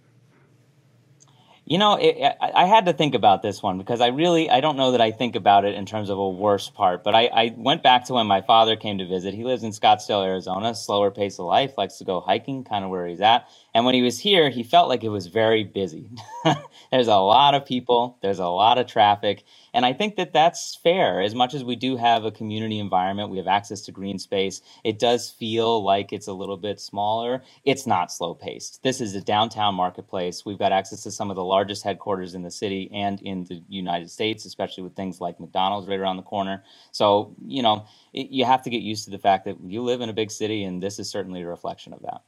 You 1.65 1.77
know, 1.77 1.95
it, 1.95 2.17
I, 2.41 2.63
I 2.63 2.65
had 2.65 2.87
to 2.87 2.93
think 2.93 3.13
about 3.13 3.43
this 3.43 3.61
one 3.61 3.77
because 3.77 4.01
I 4.01 4.07
really 4.07 4.49
I 4.49 4.61
don't 4.61 4.75
know 4.75 4.91
that 4.91 4.99
I 4.99 5.11
think 5.11 5.35
about 5.35 5.63
it 5.63 5.75
in 5.75 5.85
terms 5.85 6.09
of 6.09 6.17
a 6.17 6.29
worst 6.29 6.73
part. 6.73 7.03
But 7.03 7.15
I, 7.15 7.27
I 7.27 7.53
went 7.55 7.83
back 7.83 8.05
to 8.05 8.13
when 8.13 8.27
my 8.27 8.41
father 8.41 8.75
came 8.75 8.97
to 8.97 9.05
visit. 9.05 9.33
He 9.33 9.45
lives 9.45 9.63
in 9.63 9.71
Scottsdale, 9.71 10.25
Arizona. 10.25 10.75
Slower 10.75 11.11
pace 11.11 11.39
of 11.39 11.45
life, 11.45 11.77
likes 11.77 11.99
to 11.99 12.03
go 12.03 12.19
hiking, 12.19 12.63
kind 12.63 12.83
of 12.83 12.89
where 12.89 13.07
he's 13.07 13.21
at. 13.21 13.47
And 13.73 13.85
when 13.85 13.95
he 13.95 14.03
was 14.03 14.19
here, 14.19 14.49
he 14.49 14.63
felt 14.63 14.87
like 14.89 15.03
it 15.03 15.09
was 15.09 15.27
very 15.27 15.63
busy. 15.63 16.11
there's 16.91 17.07
a 17.07 17.15
lot 17.17 17.55
of 17.55 17.65
people, 17.65 18.17
there's 18.21 18.39
a 18.39 18.47
lot 18.47 18.77
of 18.77 18.85
traffic. 18.85 19.43
And 19.73 19.85
I 19.85 19.93
think 19.93 20.15
that 20.17 20.33
that's 20.33 20.75
fair. 20.75 21.21
As 21.21 21.33
much 21.33 21.55
as 21.55 21.63
we 21.63 21.75
do 21.75 21.97
have 21.97 22.23
a 22.23 22.31
community 22.31 22.77
environment, 22.77 23.31
we 23.31 23.37
have 23.37 23.47
access 23.47 23.81
to 23.81 23.91
green 23.91 24.19
space, 24.19 24.61
it 24.83 24.99
does 24.99 25.31
feel 25.31 25.83
like 25.83 26.13
it's 26.13 26.27
a 26.27 26.33
little 26.33 26.57
bit 26.57 26.79
smaller. 26.79 27.41
It's 27.65 27.87
not 27.87 28.11
slow 28.11 28.35
paced. 28.35 28.83
This 28.83 29.01
is 29.01 29.15
a 29.15 29.21
downtown 29.21 29.73
marketplace. 29.73 30.45
We've 30.45 30.59
got 30.59 30.71
access 30.71 31.01
to 31.03 31.11
some 31.11 31.31
of 31.31 31.35
the 31.35 31.43
largest 31.43 31.83
headquarters 31.83 32.35
in 32.35 32.43
the 32.43 32.51
city 32.51 32.91
and 32.93 33.19
in 33.23 33.45
the 33.45 33.63
United 33.69 34.11
States, 34.11 34.45
especially 34.45 34.83
with 34.83 34.95
things 34.95 35.19
like 35.19 35.39
McDonald's 35.39 35.87
right 35.87 35.99
around 35.99 36.17
the 36.17 36.23
corner. 36.23 36.63
So, 36.91 37.35
you 37.43 37.63
know, 37.63 37.87
it, 38.13 38.29
you 38.29 38.45
have 38.45 38.61
to 38.63 38.69
get 38.69 38.83
used 38.83 39.05
to 39.05 39.11
the 39.11 39.17
fact 39.17 39.45
that 39.45 39.57
you 39.65 39.81
live 39.81 40.01
in 40.01 40.09
a 40.09 40.13
big 40.13 40.29
city, 40.29 40.63
and 40.63 40.83
this 40.83 40.99
is 40.99 41.09
certainly 41.09 41.41
a 41.41 41.47
reflection 41.47 41.93
of 41.93 42.01
that. 42.03 42.21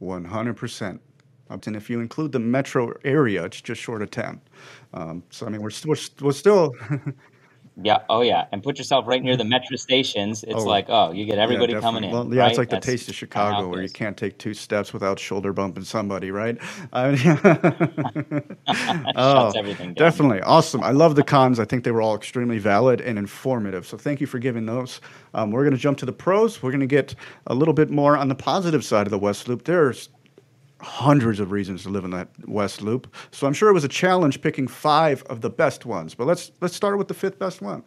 100%. 0.00 0.98
And 1.66 1.76
if 1.76 1.90
you 1.90 2.00
include 2.00 2.30
the 2.32 2.38
metro 2.38 2.92
area, 3.04 3.44
it's 3.44 3.60
just 3.60 3.80
short 3.80 4.02
of 4.02 4.10
10. 4.10 4.40
Um, 4.94 5.22
so, 5.30 5.46
I 5.46 5.50
mean, 5.50 5.62
we're, 5.62 5.70
we're, 5.84 5.96
we're 6.20 6.32
still. 6.32 6.72
Yeah. 7.82 7.98
Oh, 8.08 8.22
yeah. 8.22 8.46
And 8.52 8.62
put 8.62 8.78
yourself 8.78 9.06
right 9.06 9.22
near 9.22 9.36
the 9.36 9.44
metro 9.44 9.76
stations. 9.76 10.44
It's 10.44 10.54
oh, 10.54 10.64
like, 10.64 10.86
oh, 10.88 11.12
you 11.12 11.24
get 11.24 11.38
everybody 11.38 11.72
yeah, 11.72 11.80
coming 11.80 12.04
in. 12.04 12.10
Well, 12.10 12.32
yeah, 12.32 12.42
right? 12.42 12.50
it's 12.50 12.58
like 12.58 12.70
That's 12.70 12.84
the 12.84 12.92
taste 12.92 13.08
of 13.08 13.14
Chicago 13.14 13.68
where 13.68 13.82
you 13.82 13.88
can't 13.88 14.16
take 14.16 14.38
two 14.38 14.54
steps 14.54 14.92
without 14.92 15.18
shoulder 15.18 15.52
bumping 15.52 15.84
somebody, 15.84 16.30
right? 16.30 16.58
I 16.92 17.10
mean, 17.12 18.56
oh, 19.16 19.52
everything 19.56 19.94
down. 19.94 20.06
Definitely. 20.06 20.40
Awesome. 20.42 20.82
I 20.82 20.90
love 20.90 21.16
the 21.16 21.24
cons. 21.24 21.60
I 21.60 21.64
think 21.64 21.84
they 21.84 21.90
were 21.90 22.02
all 22.02 22.14
extremely 22.14 22.58
valid 22.58 23.00
and 23.00 23.18
informative. 23.18 23.86
So, 23.86 23.96
thank 23.96 24.20
you 24.20 24.26
for 24.26 24.38
giving 24.38 24.66
those. 24.66 25.00
Um, 25.34 25.50
we're 25.50 25.62
going 25.62 25.74
to 25.74 25.80
jump 25.80 25.98
to 25.98 26.06
the 26.06 26.12
pros. 26.12 26.62
We're 26.62 26.72
going 26.72 26.80
to 26.80 26.86
get 26.86 27.14
a 27.46 27.54
little 27.54 27.74
bit 27.74 27.90
more 27.90 28.16
on 28.16 28.28
the 28.28 28.34
positive 28.34 28.84
side 28.84 29.06
of 29.06 29.10
the 29.10 29.18
West 29.18 29.48
Loop. 29.48 29.64
There's 29.64 30.08
hundreds 30.82 31.40
of 31.40 31.50
reasons 31.50 31.82
to 31.82 31.88
live 31.88 32.04
in 32.04 32.10
that 32.10 32.28
West 32.48 32.82
Loop. 32.82 33.14
So 33.30 33.46
I'm 33.46 33.52
sure 33.52 33.68
it 33.68 33.74
was 33.74 33.84
a 33.84 33.88
challenge 33.88 34.40
picking 34.40 34.66
five 34.68 35.22
of 35.24 35.40
the 35.40 35.50
best 35.50 35.86
ones. 35.86 36.14
But 36.14 36.26
let's 36.26 36.52
let's 36.60 36.74
start 36.74 36.98
with 36.98 37.08
the 37.08 37.14
fifth 37.14 37.38
best 37.38 37.60
one. 37.62 37.82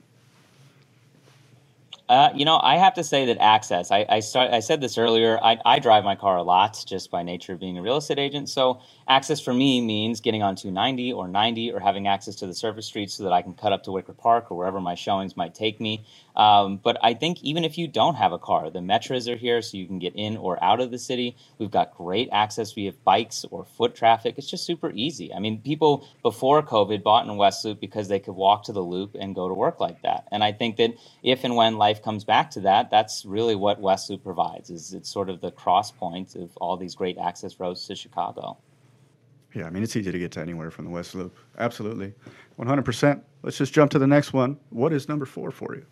Uh, 2.14 2.32
you 2.36 2.46
know, 2.46 2.60
I 2.62 2.78
have 2.78 2.94
to 2.94 3.04
say 3.04 3.26
that 3.26 3.40
access. 3.40 3.90
I 3.90 4.06
I, 4.08 4.20
start, 4.20 4.52
I 4.54 4.60
said 4.60 4.82
this 4.82 5.00
earlier. 5.00 5.40
I, 5.42 5.58
I 5.66 5.80
drive 5.80 6.04
my 6.04 6.14
car 6.14 6.38
a 6.38 6.44
lot 6.44 6.84
just 6.86 7.10
by 7.10 7.24
nature 7.24 7.54
of 7.54 7.60
being 7.60 7.76
a 7.80 7.82
real 7.82 7.98
estate 7.98 8.20
agent. 8.20 8.50
So 8.50 8.82
access 9.08 9.42
for 9.42 9.52
me 9.52 9.82
means 9.82 10.22
getting 10.22 10.44
on 10.44 10.56
290 10.56 11.12
or 11.12 11.28
90 11.28 11.72
or 11.72 11.80
having 11.80 12.08
access 12.08 12.36
to 12.36 12.46
the 12.46 12.54
surface 12.54 12.86
streets 12.86 13.16
so 13.16 13.24
that 13.24 13.34
I 13.34 13.42
can 13.42 13.56
cut 13.56 13.74
up 13.74 13.82
to 13.86 13.92
Wicker 13.92 14.14
Park 14.14 14.52
or 14.52 14.58
wherever 14.60 14.80
my 14.80 14.94
showings 14.94 15.36
might 15.36 15.56
take 15.56 15.82
me. 15.82 16.06
Um, 16.36 16.78
but 16.78 16.98
I 17.02 17.16
think 17.16 17.42
even 17.42 17.64
if 17.64 17.80
you 17.80 17.88
don't 17.88 18.14
have 18.14 18.32
a 18.32 18.38
car, 18.38 18.70
the 18.70 18.80
metros 18.80 19.28
are 19.28 19.36
here 19.36 19.64
so 19.64 19.78
you 19.78 19.88
can 19.88 19.98
get 19.98 20.14
in 20.16 20.38
or 20.38 20.64
out 20.64 20.82
of 20.82 20.92
the 20.92 21.00
city. 21.00 21.36
We've 21.58 21.72
got 21.72 21.98
great 21.98 22.30
access. 22.32 22.76
We 22.76 22.86
have 22.86 23.04
bikes 23.04 23.44
or 23.50 23.66
foot 23.66 23.96
traffic. 23.96 24.36
It's 24.38 24.50
just 24.52 24.66
super 24.66 24.92
easy. 24.92 25.34
I 25.34 25.40
mean, 25.40 25.62
people 25.62 26.08
before 26.22 26.62
COVID 26.62 27.02
bought 27.02 27.26
in 27.26 27.36
West 27.38 27.66
Loop 27.66 27.80
because 27.80 28.08
they 28.08 28.20
could 28.20 28.36
walk 28.36 28.66
to 28.66 28.72
the 28.72 28.82
loop 28.82 29.16
and 29.20 29.34
go 29.34 29.48
to 29.48 29.54
work 29.56 29.80
like 29.80 30.04
that. 30.04 30.28
And 30.32 30.44
I 30.44 30.52
think 30.52 30.78
that 30.78 30.94
if 31.24 31.44
and 31.44 31.56
when 31.56 31.78
life 31.78 32.03
comes 32.04 32.24
back 32.24 32.52
to 32.52 32.62
that, 32.62 32.90
that's 32.90 33.26
really 33.26 33.56
what 33.56 33.80
West 33.80 34.10
Loop 34.10 34.24
provides. 34.24 34.70
Is 34.70 34.94
it's 34.94 35.10
sort 35.10 35.30
of 35.30 35.42
the 35.42 35.52
cross 35.52 35.92
point 35.92 36.36
of 36.36 36.56
all 36.58 36.78
these 36.78 36.96
great 36.96 37.18
access 37.18 37.60
roads 37.60 37.88
to 37.88 37.96
Chicago. 37.96 38.58
Yeah, 39.54 39.66
I 39.66 39.70
mean, 39.70 39.84
it's 39.84 39.96
easy 39.96 40.12
to 40.12 40.20
get 40.20 40.32
to 40.34 40.42
anywhere 40.42 40.72
from 40.72 40.86
the 40.86 40.92
West 40.92 41.14
Loop. 41.14 41.36
Absolutely. 41.58 42.14
100%. 42.60 43.22
Let's 43.44 43.58
just 43.58 43.74
jump 43.74 43.92
to 43.92 44.00
the 44.00 44.08
next 44.08 44.34
one. 44.34 44.58
What 44.70 44.94
is 44.94 45.08
number 45.08 45.26
four 45.26 45.52
for 45.52 45.76
you? 45.76 45.86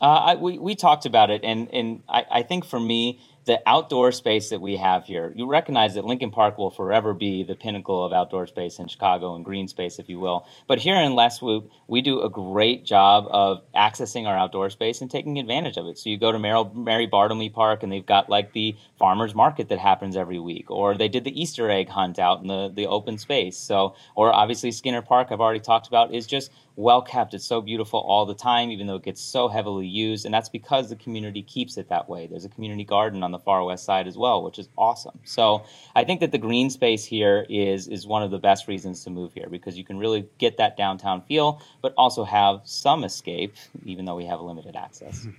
Uh, 0.00 0.06
I, 0.06 0.34
we, 0.34 0.58
we 0.58 0.74
talked 0.74 1.06
about 1.06 1.30
it, 1.30 1.42
and, 1.44 1.72
and 1.72 2.02
I, 2.08 2.24
I 2.30 2.42
think 2.42 2.64
for 2.64 2.80
me, 2.80 3.20
the 3.44 3.60
outdoor 3.66 4.12
space 4.12 4.50
that 4.50 4.60
we 4.60 4.76
have 4.76 5.04
here, 5.04 5.32
you 5.34 5.46
recognize 5.46 5.94
that 5.94 6.04
Lincoln 6.04 6.30
Park 6.30 6.58
will 6.58 6.70
forever 6.70 7.12
be 7.12 7.42
the 7.42 7.56
pinnacle 7.56 8.04
of 8.04 8.12
outdoor 8.12 8.46
space 8.46 8.78
in 8.78 8.86
Chicago 8.86 9.34
and 9.34 9.44
green 9.44 9.66
space, 9.66 9.98
if 9.98 10.08
you 10.08 10.20
will. 10.20 10.46
But 10.68 10.78
here 10.78 10.94
in 10.94 11.14
West 11.14 11.42
Loop, 11.42 11.70
we 11.88 12.02
do 12.02 12.22
a 12.22 12.30
great 12.30 12.84
job 12.84 13.26
of 13.30 13.62
accessing 13.74 14.26
our 14.26 14.36
outdoor 14.36 14.70
space 14.70 15.00
and 15.00 15.10
taking 15.10 15.38
advantage 15.38 15.76
of 15.76 15.86
it. 15.86 15.98
So 15.98 16.08
you 16.08 16.18
go 16.18 16.30
to 16.30 16.38
Mary, 16.38 16.64
Mary 16.74 17.08
Bartelme 17.08 17.52
Park, 17.52 17.82
and 17.82 17.90
they've 17.90 18.06
got 18.06 18.28
like 18.28 18.52
the 18.52 18.76
farmers 18.98 19.34
market 19.34 19.68
that 19.70 19.78
happens 19.78 20.16
every 20.16 20.38
week, 20.38 20.70
or 20.70 20.96
they 20.96 21.08
did 21.08 21.24
the 21.24 21.40
Easter 21.40 21.68
egg 21.68 21.88
hunt 21.88 22.20
out 22.20 22.42
in 22.42 22.46
the, 22.46 22.70
the 22.72 22.86
open 22.86 23.18
space. 23.18 23.56
So, 23.56 23.96
or 24.14 24.32
obviously 24.32 24.70
Skinner 24.70 25.02
Park, 25.02 25.28
I've 25.30 25.40
already 25.40 25.60
talked 25.60 25.88
about, 25.88 26.14
is 26.14 26.26
just 26.26 26.52
well 26.76 27.02
kept. 27.02 27.34
It's 27.34 27.44
so 27.44 27.60
beautiful 27.60 28.00
all 28.00 28.26
the 28.26 28.34
time, 28.34 28.70
even 28.70 28.86
though 28.86 28.96
it 28.96 29.02
gets 29.02 29.20
so 29.20 29.48
heavily 29.48 29.86
used. 29.86 30.24
And 30.24 30.32
that's 30.32 30.48
because 30.48 30.88
the 30.88 30.96
community 30.96 31.42
keeps 31.42 31.76
it 31.76 31.88
that 31.88 32.08
way. 32.08 32.26
There's 32.26 32.44
a 32.44 32.48
community 32.48 32.84
garden 32.84 33.22
on 33.22 33.30
the 33.30 33.38
far 33.38 33.64
west 33.64 33.84
side 33.84 34.06
as 34.06 34.16
well, 34.16 34.42
which 34.42 34.58
is 34.58 34.68
awesome. 34.78 35.18
So 35.24 35.64
I 35.94 36.04
think 36.04 36.20
that 36.20 36.32
the 36.32 36.38
green 36.38 36.70
space 36.70 37.04
here 37.04 37.46
is 37.48 37.88
is 37.88 38.06
one 38.06 38.22
of 38.22 38.30
the 38.30 38.38
best 38.38 38.68
reasons 38.68 39.04
to 39.04 39.10
move 39.10 39.32
here 39.32 39.48
because 39.50 39.76
you 39.76 39.84
can 39.84 39.98
really 39.98 40.28
get 40.38 40.56
that 40.56 40.76
downtown 40.76 41.22
feel, 41.22 41.60
but 41.80 41.94
also 41.96 42.24
have 42.24 42.60
some 42.64 43.04
escape, 43.04 43.54
even 43.84 44.04
though 44.04 44.16
we 44.16 44.24
have 44.24 44.40
limited 44.40 44.76
access. 44.76 45.20
Mm-hmm. 45.20 45.30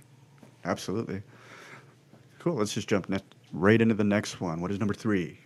Absolutely. 0.64 1.22
Cool. 2.38 2.54
Let's 2.54 2.74
just 2.74 2.88
jump 2.88 3.12
right 3.52 3.80
into 3.80 3.94
the 3.94 4.04
next 4.04 4.40
one. 4.40 4.60
What 4.60 4.70
is 4.70 4.78
number 4.78 4.94
three? 4.94 5.38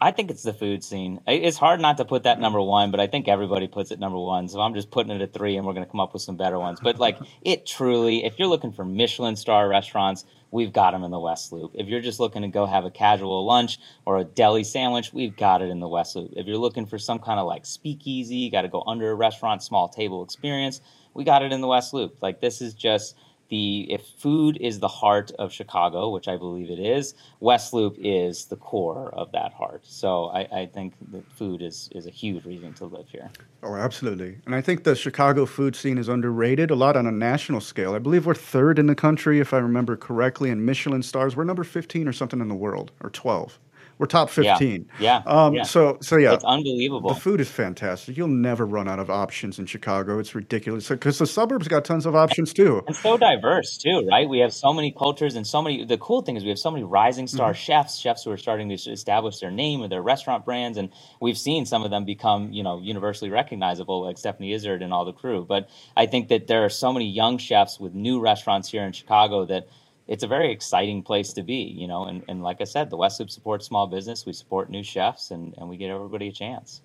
I 0.00 0.12
think 0.12 0.30
it's 0.30 0.44
the 0.44 0.52
food 0.52 0.84
scene. 0.84 1.20
It's 1.26 1.56
hard 1.56 1.80
not 1.80 1.96
to 1.96 2.04
put 2.04 2.22
that 2.22 2.38
number 2.38 2.62
one, 2.62 2.92
but 2.92 3.00
I 3.00 3.08
think 3.08 3.26
everybody 3.26 3.66
puts 3.66 3.90
it 3.90 3.98
number 3.98 4.18
one. 4.18 4.46
So 4.46 4.60
I'm 4.60 4.74
just 4.74 4.92
putting 4.92 5.10
it 5.10 5.20
at 5.20 5.32
three, 5.32 5.56
and 5.56 5.66
we're 5.66 5.72
going 5.72 5.84
to 5.84 5.90
come 5.90 5.98
up 5.98 6.12
with 6.12 6.22
some 6.22 6.36
better 6.36 6.58
ones. 6.58 6.78
But 6.80 7.00
like 7.00 7.18
it 7.42 7.66
truly, 7.66 8.24
if 8.24 8.38
you're 8.38 8.48
looking 8.48 8.70
for 8.70 8.84
Michelin 8.84 9.34
star 9.34 9.68
restaurants, 9.68 10.24
we've 10.52 10.72
got 10.72 10.92
them 10.92 11.02
in 11.02 11.10
the 11.10 11.18
West 11.18 11.52
Loop. 11.52 11.72
If 11.74 11.88
you're 11.88 12.00
just 12.00 12.20
looking 12.20 12.42
to 12.42 12.48
go 12.48 12.64
have 12.64 12.84
a 12.84 12.92
casual 12.92 13.44
lunch 13.44 13.78
or 14.06 14.18
a 14.18 14.24
deli 14.24 14.62
sandwich, 14.62 15.12
we've 15.12 15.36
got 15.36 15.62
it 15.62 15.68
in 15.68 15.80
the 15.80 15.88
West 15.88 16.14
Loop. 16.14 16.30
If 16.36 16.46
you're 16.46 16.58
looking 16.58 16.86
for 16.86 16.98
some 16.98 17.18
kind 17.18 17.40
of 17.40 17.46
like 17.46 17.66
speakeasy, 17.66 18.36
you 18.36 18.52
got 18.52 18.62
to 18.62 18.68
go 18.68 18.84
under 18.86 19.10
a 19.10 19.14
restaurant, 19.16 19.64
small 19.64 19.88
table 19.88 20.22
experience, 20.22 20.80
we 21.12 21.24
got 21.24 21.42
it 21.42 21.52
in 21.52 21.60
the 21.60 21.66
West 21.66 21.92
Loop. 21.92 22.22
Like 22.22 22.40
this 22.40 22.60
is 22.60 22.72
just 22.72 23.16
the 23.48 23.90
if 23.92 24.06
food 24.18 24.58
is 24.60 24.78
the 24.78 24.88
heart 24.88 25.30
of 25.38 25.52
Chicago, 25.52 26.10
which 26.10 26.28
I 26.28 26.36
believe 26.36 26.70
it 26.70 26.78
is, 26.78 27.14
West 27.40 27.72
Loop 27.72 27.96
is 27.98 28.46
the 28.46 28.56
core 28.56 29.10
of 29.14 29.32
that 29.32 29.52
heart. 29.52 29.82
So 29.84 30.26
I, 30.26 30.40
I 30.52 30.66
think 30.66 30.94
that 31.12 31.30
food 31.32 31.62
is 31.62 31.88
is 31.92 32.06
a 32.06 32.10
huge 32.10 32.44
reason 32.44 32.74
to 32.74 32.86
live 32.86 33.08
here. 33.08 33.30
Oh, 33.62 33.74
absolutely. 33.74 34.38
And 34.46 34.54
I 34.54 34.60
think 34.60 34.84
the 34.84 34.94
Chicago 34.94 35.46
food 35.46 35.74
scene 35.74 35.98
is 35.98 36.08
underrated 36.08 36.70
a 36.70 36.74
lot 36.74 36.96
on 36.96 37.06
a 37.06 37.12
national 37.12 37.60
scale. 37.60 37.94
I 37.94 37.98
believe 37.98 38.26
we're 38.26 38.34
third 38.34 38.78
in 38.78 38.86
the 38.86 38.94
country, 38.94 39.40
if 39.40 39.52
I 39.52 39.58
remember 39.58 39.96
correctly, 39.96 40.50
in 40.50 40.64
Michelin 40.64 41.02
stars. 41.02 41.34
We're 41.34 41.44
number 41.44 41.64
15 41.64 42.06
or 42.06 42.12
something 42.12 42.40
in 42.40 42.48
the 42.48 42.54
world, 42.54 42.92
or 43.00 43.10
12. 43.10 43.58
We're 43.98 44.06
top 44.06 44.30
15. 44.30 44.88
Yeah. 45.00 45.22
yeah. 45.26 45.30
Um, 45.30 45.54
yeah. 45.54 45.62
So, 45.64 45.98
so 46.00 46.16
yeah. 46.16 46.34
It's 46.34 46.44
unbelievable. 46.44 47.12
The 47.12 47.20
food 47.20 47.40
is 47.40 47.50
fantastic. 47.50 48.16
You'll 48.16 48.28
never 48.28 48.64
run 48.64 48.88
out 48.88 49.00
of 49.00 49.10
options 49.10 49.58
in 49.58 49.66
Chicago. 49.66 50.18
It's 50.20 50.34
ridiculous 50.34 50.88
because 50.88 51.18
the 51.18 51.26
suburbs 51.26 51.66
got 51.66 51.84
tons 51.84 52.06
of 52.06 52.14
options 52.14 52.52
too. 52.52 52.82
And 52.86 52.94
so 52.94 53.16
diverse 53.16 53.76
too, 53.76 54.06
right? 54.08 54.28
We 54.28 54.38
have 54.38 54.52
so 54.52 54.72
many 54.72 54.92
cultures 54.92 55.34
and 55.34 55.46
so 55.46 55.60
many. 55.60 55.84
The 55.84 55.98
cool 55.98 56.22
thing 56.22 56.36
is 56.36 56.44
we 56.44 56.50
have 56.50 56.58
so 56.58 56.70
many 56.70 56.84
rising 56.84 57.26
star 57.26 57.52
mm-hmm. 57.52 57.58
chefs, 57.58 57.98
chefs 57.98 58.22
who 58.22 58.30
are 58.30 58.36
starting 58.36 58.68
to 58.68 58.74
establish 58.90 59.40
their 59.40 59.50
name 59.50 59.82
or 59.82 59.88
their 59.88 60.02
restaurant 60.02 60.44
brands, 60.44 60.78
and 60.78 60.90
we've 61.20 61.38
seen 61.38 61.66
some 61.66 61.84
of 61.84 61.90
them 61.90 62.04
become, 62.04 62.52
you 62.52 62.62
know, 62.62 62.80
universally 62.80 63.30
recognizable, 63.30 64.04
like 64.04 64.16
Stephanie 64.16 64.52
Izard 64.52 64.82
and 64.82 64.92
all 64.92 65.04
the 65.04 65.12
crew. 65.12 65.44
But 65.48 65.68
I 65.96 66.06
think 66.06 66.28
that 66.28 66.46
there 66.46 66.64
are 66.64 66.70
so 66.70 66.92
many 66.92 67.08
young 67.10 67.38
chefs 67.38 67.80
with 67.80 67.94
new 67.94 68.20
restaurants 68.20 68.70
here 68.70 68.84
in 68.84 68.92
Chicago 68.92 69.44
that 69.46 69.68
it's 70.08 70.24
a 70.24 70.26
very 70.26 70.50
exciting 70.50 71.02
place 71.02 71.32
to 71.34 71.42
be, 71.42 71.74
you 71.76 71.86
know. 71.86 72.06
And, 72.06 72.24
and 72.28 72.42
like 72.42 72.60
I 72.60 72.64
said, 72.64 72.90
the 72.90 72.96
West 72.96 73.20
Loop 73.20 73.30
supports 73.30 73.66
small 73.66 73.86
business. 73.86 74.26
We 74.26 74.32
support 74.32 74.70
new 74.70 74.82
chefs, 74.82 75.30
and, 75.30 75.54
and 75.58 75.68
we 75.68 75.76
get 75.76 75.90
everybody 75.90 76.28
a 76.28 76.32
chance. 76.32 76.80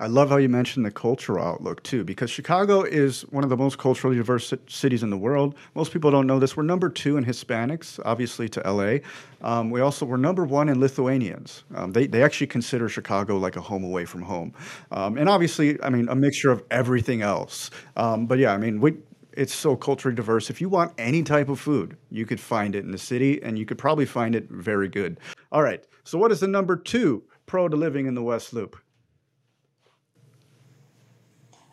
I 0.00 0.06
love 0.06 0.28
how 0.28 0.36
you 0.36 0.48
mentioned 0.48 0.86
the 0.86 0.92
cultural 0.92 1.44
outlook 1.44 1.82
too, 1.82 2.04
because 2.04 2.30
Chicago 2.30 2.82
is 2.82 3.22
one 3.22 3.42
of 3.42 3.50
the 3.50 3.56
most 3.56 3.78
culturally 3.78 4.16
diverse 4.16 4.54
cities 4.68 5.02
in 5.02 5.10
the 5.10 5.16
world. 5.16 5.56
Most 5.74 5.92
people 5.92 6.12
don't 6.12 6.26
know 6.26 6.38
this. 6.38 6.56
We're 6.56 6.62
number 6.62 6.88
two 6.88 7.16
in 7.16 7.24
Hispanics, 7.24 7.98
obviously 8.04 8.48
to 8.50 8.60
LA. 8.60 8.98
Um, 9.42 9.70
we 9.70 9.80
also 9.80 10.06
we're 10.06 10.16
number 10.16 10.44
one 10.44 10.68
in 10.68 10.78
Lithuanians. 10.78 11.64
Um, 11.74 11.92
they 11.92 12.06
they 12.06 12.22
actually 12.22 12.46
consider 12.46 12.88
Chicago 12.88 13.38
like 13.38 13.56
a 13.56 13.60
home 13.60 13.82
away 13.82 14.04
from 14.04 14.22
home, 14.22 14.54
um, 14.92 15.18
and 15.18 15.28
obviously, 15.28 15.82
I 15.82 15.90
mean, 15.90 16.08
a 16.08 16.14
mixture 16.14 16.52
of 16.52 16.62
everything 16.70 17.22
else. 17.22 17.70
Um, 17.96 18.26
but 18.26 18.38
yeah, 18.38 18.52
I 18.52 18.58
mean, 18.58 18.80
we 18.80 18.98
it's 19.38 19.54
so 19.54 19.76
culturally 19.76 20.16
diverse. 20.16 20.50
If 20.50 20.60
you 20.60 20.68
want 20.68 20.92
any 20.98 21.22
type 21.22 21.48
of 21.48 21.60
food, 21.60 21.96
you 22.10 22.26
could 22.26 22.40
find 22.40 22.74
it 22.74 22.84
in 22.84 22.90
the 22.90 22.98
city, 22.98 23.40
and 23.40 23.56
you 23.56 23.64
could 23.64 23.78
probably 23.78 24.04
find 24.04 24.34
it 24.34 24.50
very 24.50 24.88
good. 24.88 25.20
All 25.52 25.62
right. 25.62 25.84
So, 26.02 26.18
what 26.18 26.32
is 26.32 26.40
the 26.40 26.48
number 26.48 26.76
two 26.76 27.22
pro 27.46 27.68
to 27.68 27.76
living 27.76 28.06
in 28.06 28.14
the 28.14 28.22
West 28.22 28.52
Loop? 28.52 28.76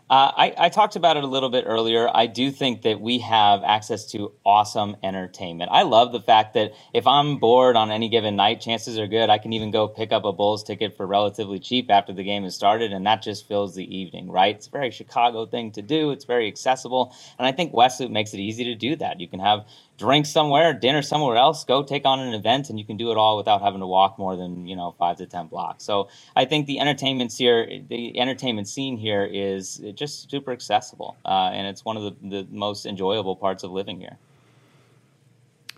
Uh, 0.08 0.32
I, 0.38 0.54
I, 0.56 0.70
talked 0.70 0.96
about 0.96 1.18
it 1.18 1.24
a 1.24 1.28
little 1.28 1.50
bit 1.50 1.64
earlier. 1.66 2.08
I 2.14 2.28
do 2.28 2.52
think 2.52 2.84
that 2.84 3.02
we 3.02 3.18
have 3.20 3.64
access 3.64 4.06
to 4.12 4.34
awesome 4.46 4.96
entertainment. 5.02 5.72
I 5.74 5.82
love 5.82 6.12
the 6.12 6.20
fact 6.20 6.54
that 6.54 6.74
if 6.94 7.08
I'm 7.08 7.40
bored 7.40 7.76
on 7.76 7.90
any 7.90 8.08
given 8.08 8.36
night, 8.36 8.62
chances 8.62 9.00
are 9.00 9.08
good 9.08 9.32
I 9.32 9.40
can 9.40 9.52
even 9.54 9.72
go 9.72 9.88
pick 9.88 10.12
up 10.12 10.24
a 10.24 10.32
Bulls 10.32 10.64
ticket 10.64 10.96
for 10.96 11.08
relatively 11.08 11.58
cheap 11.58 11.90
after 11.90 12.14
the 12.14 12.24
game 12.24 12.44
has 12.44 12.54
started, 12.54 12.94
and 12.94 13.04
that 13.08 13.24
just 13.24 13.48
fills 13.48 13.74
the 13.74 13.98
evening, 13.98 14.30
right? 14.30 14.56
It's 14.56 14.68
a 14.68 14.70
very 14.70 14.92
Chicago 14.92 15.48
thing 15.48 15.72
to 15.72 15.82
do. 15.82 16.12
It's 16.12 16.26
very 16.26 16.48
accessible, 16.48 17.12
and 17.40 17.48
I 17.48 17.52
think 17.52 17.74
West 17.74 18.00
Loop 18.00 18.12
makes 18.12 18.32
it 18.36 18.40
easy 18.40 18.66
to 18.66 18.76
do 18.76 18.96
that. 18.98 19.20
You 19.20 19.28
can 19.28 19.40
have 19.40 19.66
drink 19.98 20.26
somewhere, 20.26 20.74
dinner 20.74 21.02
somewhere 21.02 21.38
else, 21.38 21.64
go 21.64 21.84
take 21.84 22.06
on 22.06 22.20
an 22.20 22.34
event, 22.34 22.70
and 22.70 22.78
you 22.78 22.86
can 22.86 22.98
do 22.98 23.12
it 23.12 23.18
all 23.18 23.38
without 23.38 23.62
having 23.62 23.80
to 23.80 23.88
walk 23.88 24.20
more 24.20 24.36
than 24.36 24.68
you 24.68 24.76
know 24.76 24.96
five 24.98 25.18
to 25.18 25.26
ten 25.26 25.48
blocks. 25.48 25.84
So 25.84 26.10
I 26.36 26.46
think 26.46 26.68
the 26.68 26.80
entertainment 26.80 27.34
here, 27.34 27.68
the 27.88 28.20
entertainment 28.20 28.68
scene 28.68 28.98
here 28.98 29.24
is 29.24 29.82
just 29.96 30.30
super 30.30 30.52
accessible, 30.52 31.18
uh, 31.26 31.52
and 31.54 31.68
it's 31.68 31.86
one 31.86 31.98
of 31.98 32.04
the, 32.04 32.30
the 32.30 32.48
most 32.52 32.86
enjoyable 32.86 33.36
parts 33.36 33.64
of 33.64 33.72
living 33.72 34.00
here. 34.00 34.18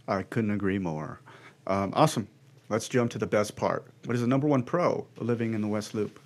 I 0.07 0.23
couldn't 0.23 0.51
agree 0.51 0.79
more. 0.79 1.19
Um, 1.67 1.91
awesome. 1.95 2.27
Let's 2.69 2.87
jump 2.87 3.11
to 3.11 3.17
the 3.17 3.27
best 3.27 3.55
part. 3.55 3.85
What 4.05 4.15
is 4.15 4.21
the 4.21 4.27
number 4.27 4.47
one 4.47 4.63
pro 4.63 5.05
living 5.17 5.53
in 5.53 5.61
the 5.61 5.67
West 5.67 5.93
Loop? 5.93 6.19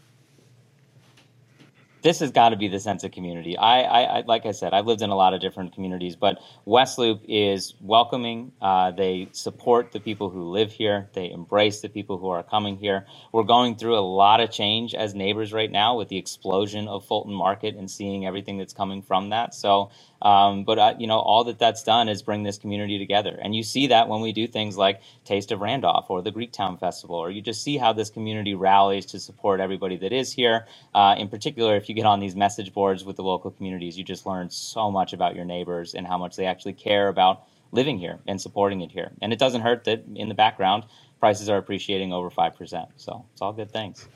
This 2.04 2.20
has 2.22 2.32
got 2.32 2.50
to 2.50 2.58
be 2.58 2.68
the 2.68 2.80
sense 2.80 3.04
of 3.04 3.12
community. 3.12 3.58
I, 3.58 3.82
I, 3.84 4.02
I, 4.20 4.22
like 4.28 4.46
I 4.46 4.52
said, 4.52 4.74
I've 4.74 4.88
lived 4.88 5.02
in 5.02 5.12
a 5.12 5.16
lot 5.16 5.34
of 5.34 5.42
different 5.42 5.74
communities, 5.74 6.16
but 6.16 6.40
West 6.66 6.98
Loop 7.00 7.24
is 7.28 7.76
welcoming. 7.82 8.54
Uh, 8.62 8.92
they 8.92 9.30
support 9.34 9.92
the 9.92 10.00
people 10.02 10.30
who 10.30 10.44
live 10.52 10.72
here. 10.72 11.10
They 11.14 11.32
embrace 11.32 11.82
the 11.82 11.90
people 11.90 12.18
who 12.20 12.30
are 12.30 12.44
coming 12.44 12.78
here. 12.78 13.08
We're 13.34 13.44
going 13.44 13.78
through 13.78 13.98
a 13.98 14.02
lot 14.02 14.42
of 14.42 14.52
change 14.52 14.96
as 14.96 15.16
neighbors 15.16 15.54
right 15.54 15.72
now 15.72 15.98
with 15.98 16.10
the 16.10 16.18
explosion 16.18 16.88
of 16.88 17.06
Fulton 17.06 17.34
Market 17.34 17.76
and 17.76 17.92
seeing 17.92 18.26
everything 18.28 18.58
that's 18.58 18.74
coming 18.74 19.02
from 19.04 19.30
that. 19.32 19.56
So 19.56 19.86
um, 20.22 20.64
but 20.66 20.80
uh, 20.80 20.96
you 21.00 21.08
know, 21.08 21.20
all 21.20 21.44
that 21.46 21.60
that's 21.60 21.84
done 21.84 22.10
is 22.10 22.24
bring 22.24 22.44
this 22.44 22.58
community 22.58 23.00
together, 23.00 23.40
and 23.42 23.56
you 23.56 23.64
see 23.64 23.88
that 23.88 24.10
when 24.10 24.22
we 24.22 24.34
do 24.34 24.48
things 24.48 24.78
like 24.78 25.02
Taste 25.26 25.52
of 25.52 25.62
Randolph 25.62 26.08
or 26.10 26.22
the 26.24 26.32
Greektown 26.32 26.80
Festival, 26.80 27.16
or 27.18 27.32
you 27.32 27.42
just 27.42 27.64
see 27.64 27.78
how 27.78 27.94
this 27.94 28.10
community 28.10 28.56
rallies 28.56 29.06
to 29.08 29.20
support 29.20 29.60
everybody 29.62 29.98
that 29.98 30.14
is 30.14 30.34
here. 30.34 30.68
Uh, 30.96 31.16
in 31.18 31.30
particular, 31.30 31.78
if 31.78 31.90
you 31.90 31.91
get 31.94 32.06
on 32.06 32.20
these 32.20 32.36
message 32.36 32.74
boards 32.74 33.04
with 33.04 33.16
the 33.16 33.24
local 33.24 33.52
communities, 33.52 33.98
you 33.98 34.04
just 34.04 34.26
learn 34.26 34.50
so 34.50 34.92
much 34.92 35.14
about 35.14 35.36
your 35.36 35.46
neighbors 35.46 35.94
and 35.94 36.06
how 36.08 36.18
much 36.18 36.36
they 36.36 36.46
actually 36.46 36.74
care 36.74 37.08
about 37.08 37.44
living 37.72 37.98
here 37.98 38.20
and 38.28 38.40
supporting 38.40 38.82
it 38.82 38.92
here. 38.92 39.12
And 39.22 39.32
it 39.32 39.40
doesn't 39.40 39.62
hurt 39.62 39.84
that 39.86 40.04
in 40.16 40.30
the 40.30 40.36
background 40.36 40.86
prices 41.20 41.50
are 41.50 41.58
appreciating 41.58 42.12
over 42.12 42.30
five 42.30 42.56
percent. 42.56 42.90
So 42.98 43.26
it's 43.32 43.42
all 43.42 43.54
good 43.54 43.72
things. 43.72 44.08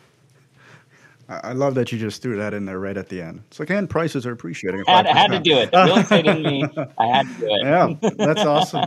I 1.28 1.54
love 1.54 1.74
that 1.76 1.92
you 1.92 1.98
just 1.98 2.22
threw 2.22 2.38
that 2.38 2.54
in 2.54 2.66
there 2.66 2.80
right 2.80 2.96
at 2.96 3.10
the 3.10 3.20
end. 3.20 3.42
It's 3.48 3.60
like, 3.60 3.72
and 3.72 3.90
prices 3.90 4.28
are 4.28 4.32
appreciating. 4.32 4.84
I 4.88 4.98
had, 4.98 5.08
I 5.08 5.18
had 5.18 5.32
to 5.32 5.40
do 5.40 5.58
it. 5.58 5.72
Real 5.74 5.98
estate 5.98 6.28
in 6.28 6.44
me, 6.44 6.64
I 7.00 7.08
had 7.08 7.28
to 7.28 7.34
do 7.40 7.48
it. 7.50 7.62
Yeah, 7.64 8.10
that's 8.16 8.42
awesome. 8.42 8.86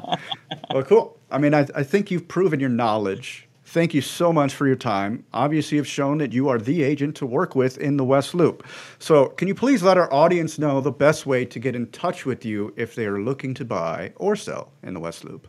well, 0.72 0.84
cool. 0.84 1.18
I 1.32 1.38
mean, 1.38 1.52
I, 1.52 1.66
I 1.74 1.82
think 1.82 2.12
you've 2.12 2.28
proven 2.28 2.60
your 2.60 2.68
knowledge. 2.68 3.47
Thank 3.68 3.92
you 3.92 4.00
so 4.00 4.32
much 4.32 4.54
for 4.54 4.66
your 4.66 4.76
time. 4.76 5.26
Obviously, 5.34 5.76
you've 5.76 5.86
shown 5.86 6.16
that 6.18 6.32
you 6.32 6.48
are 6.48 6.58
the 6.58 6.82
agent 6.82 7.14
to 7.16 7.26
work 7.26 7.54
with 7.54 7.76
in 7.76 7.98
the 7.98 8.04
West 8.04 8.34
Loop. 8.34 8.66
So, 8.98 9.26
can 9.26 9.46
you 9.46 9.54
please 9.54 9.82
let 9.82 9.98
our 9.98 10.10
audience 10.10 10.58
know 10.58 10.80
the 10.80 10.90
best 10.90 11.26
way 11.26 11.44
to 11.44 11.58
get 11.58 11.76
in 11.76 11.88
touch 11.88 12.24
with 12.24 12.46
you 12.46 12.72
if 12.78 12.94
they 12.94 13.04
are 13.04 13.20
looking 13.20 13.52
to 13.52 13.66
buy 13.66 14.14
or 14.16 14.36
sell 14.36 14.72
in 14.82 14.94
the 14.94 15.00
West 15.00 15.22
Loop? 15.22 15.48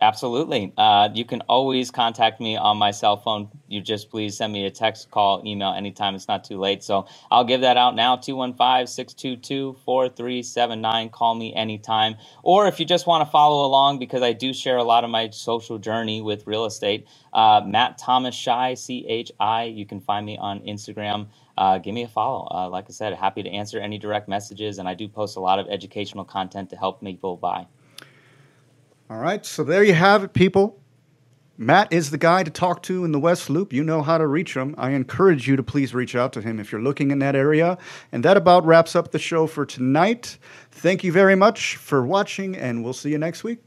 Absolutely. 0.00 0.72
Uh, 0.76 1.08
you 1.12 1.24
can 1.24 1.40
always 1.48 1.90
contact 1.90 2.40
me 2.40 2.56
on 2.56 2.76
my 2.76 2.92
cell 2.92 3.16
phone. 3.16 3.48
You 3.66 3.80
just 3.80 4.10
please 4.10 4.36
send 4.36 4.52
me 4.52 4.64
a 4.64 4.70
text, 4.70 5.10
call, 5.10 5.42
email 5.44 5.72
anytime. 5.72 6.14
It's 6.14 6.28
not 6.28 6.44
too 6.44 6.56
late. 6.56 6.84
So 6.84 7.06
I'll 7.32 7.42
give 7.44 7.62
that 7.62 7.76
out 7.76 7.96
now 7.96 8.14
215 8.14 8.86
622 8.86 9.76
4379. 9.84 11.08
Call 11.10 11.34
me 11.34 11.52
anytime. 11.52 12.14
Or 12.44 12.68
if 12.68 12.78
you 12.78 12.86
just 12.86 13.08
want 13.08 13.26
to 13.26 13.30
follow 13.30 13.66
along, 13.66 13.98
because 13.98 14.22
I 14.22 14.32
do 14.32 14.54
share 14.54 14.76
a 14.76 14.84
lot 14.84 15.02
of 15.02 15.10
my 15.10 15.30
social 15.30 15.78
journey 15.78 16.22
with 16.22 16.46
real 16.46 16.64
estate, 16.64 17.08
uh, 17.32 17.62
Matt 17.66 17.98
Thomas 17.98 18.40
Chi, 18.44 18.74
C 18.74 19.04
H 19.08 19.32
I. 19.40 19.64
You 19.64 19.84
can 19.84 20.00
find 20.00 20.24
me 20.24 20.38
on 20.38 20.60
Instagram. 20.60 21.26
Uh, 21.56 21.78
give 21.78 21.92
me 21.92 22.04
a 22.04 22.08
follow. 22.08 22.46
Uh, 22.52 22.68
like 22.68 22.84
I 22.88 22.92
said, 22.92 23.14
happy 23.14 23.42
to 23.42 23.50
answer 23.50 23.80
any 23.80 23.98
direct 23.98 24.28
messages. 24.28 24.78
And 24.78 24.88
I 24.88 24.94
do 24.94 25.08
post 25.08 25.36
a 25.36 25.40
lot 25.40 25.58
of 25.58 25.66
educational 25.68 26.24
content 26.24 26.70
to 26.70 26.76
help 26.76 27.02
people 27.02 27.36
buy. 27.36 27.66
All 29.10 29.16
right, 29.16 29.44
so 29.46 29.64
there 29.64 29.82
you 29.82 29.94
have 29.94 30.22
it, 30.22 30.34
people. 30.34 30.82
Matt 31.56 31.90
is 31.90 32.10
the 32.10 32.18
guy 32.18 32.42
to 32.42 32.50
talk 32.50 32.82
to 32.82 33.06
in 33.06 33.12
the 33.12 33.18
West 33.18 33.48
Loop. 33.48 33.72
You 33.72 33.82
know 33.82 34.02
how 34.02 34.18
to 34.18 34.26
reach 34.26 34.54
him. 34.54 34.74
I 34.76 34.90
encourage 34.90 35.48
you 35.48 35.56
to 35.56 35.62
please 35.62 35.94
reach 35.94 36.14
out 36.14 36.34
to 36.34 36.42
him 36.42 36.60
if 36.60 36.70
you're 36.70 36.82
looking 36.82 37.10
in 37.10 37.18
that 37.20 37.34
area. 37.34 37.78
And 38.12 38.22
that 38.24 38.36
about 38.36 38.66
wraps 38.66 38.94
up 38.94 39.10
the 39.10 39.18
show 39.18 39.46
for 39.46 39.64
tonight. 39.64 40.36
Thank 40.70 41.04
you 41.04 41.10
very 41.10 41.34
much 41.34 41.76
for 41.76 42.04
watching, 42.04 42.54
and 42.54 42.84
we'll 42.84 42.92
see 42.92 43.10
you 43.10 43.18
next 43.18 43.44
week. 43.44 43.60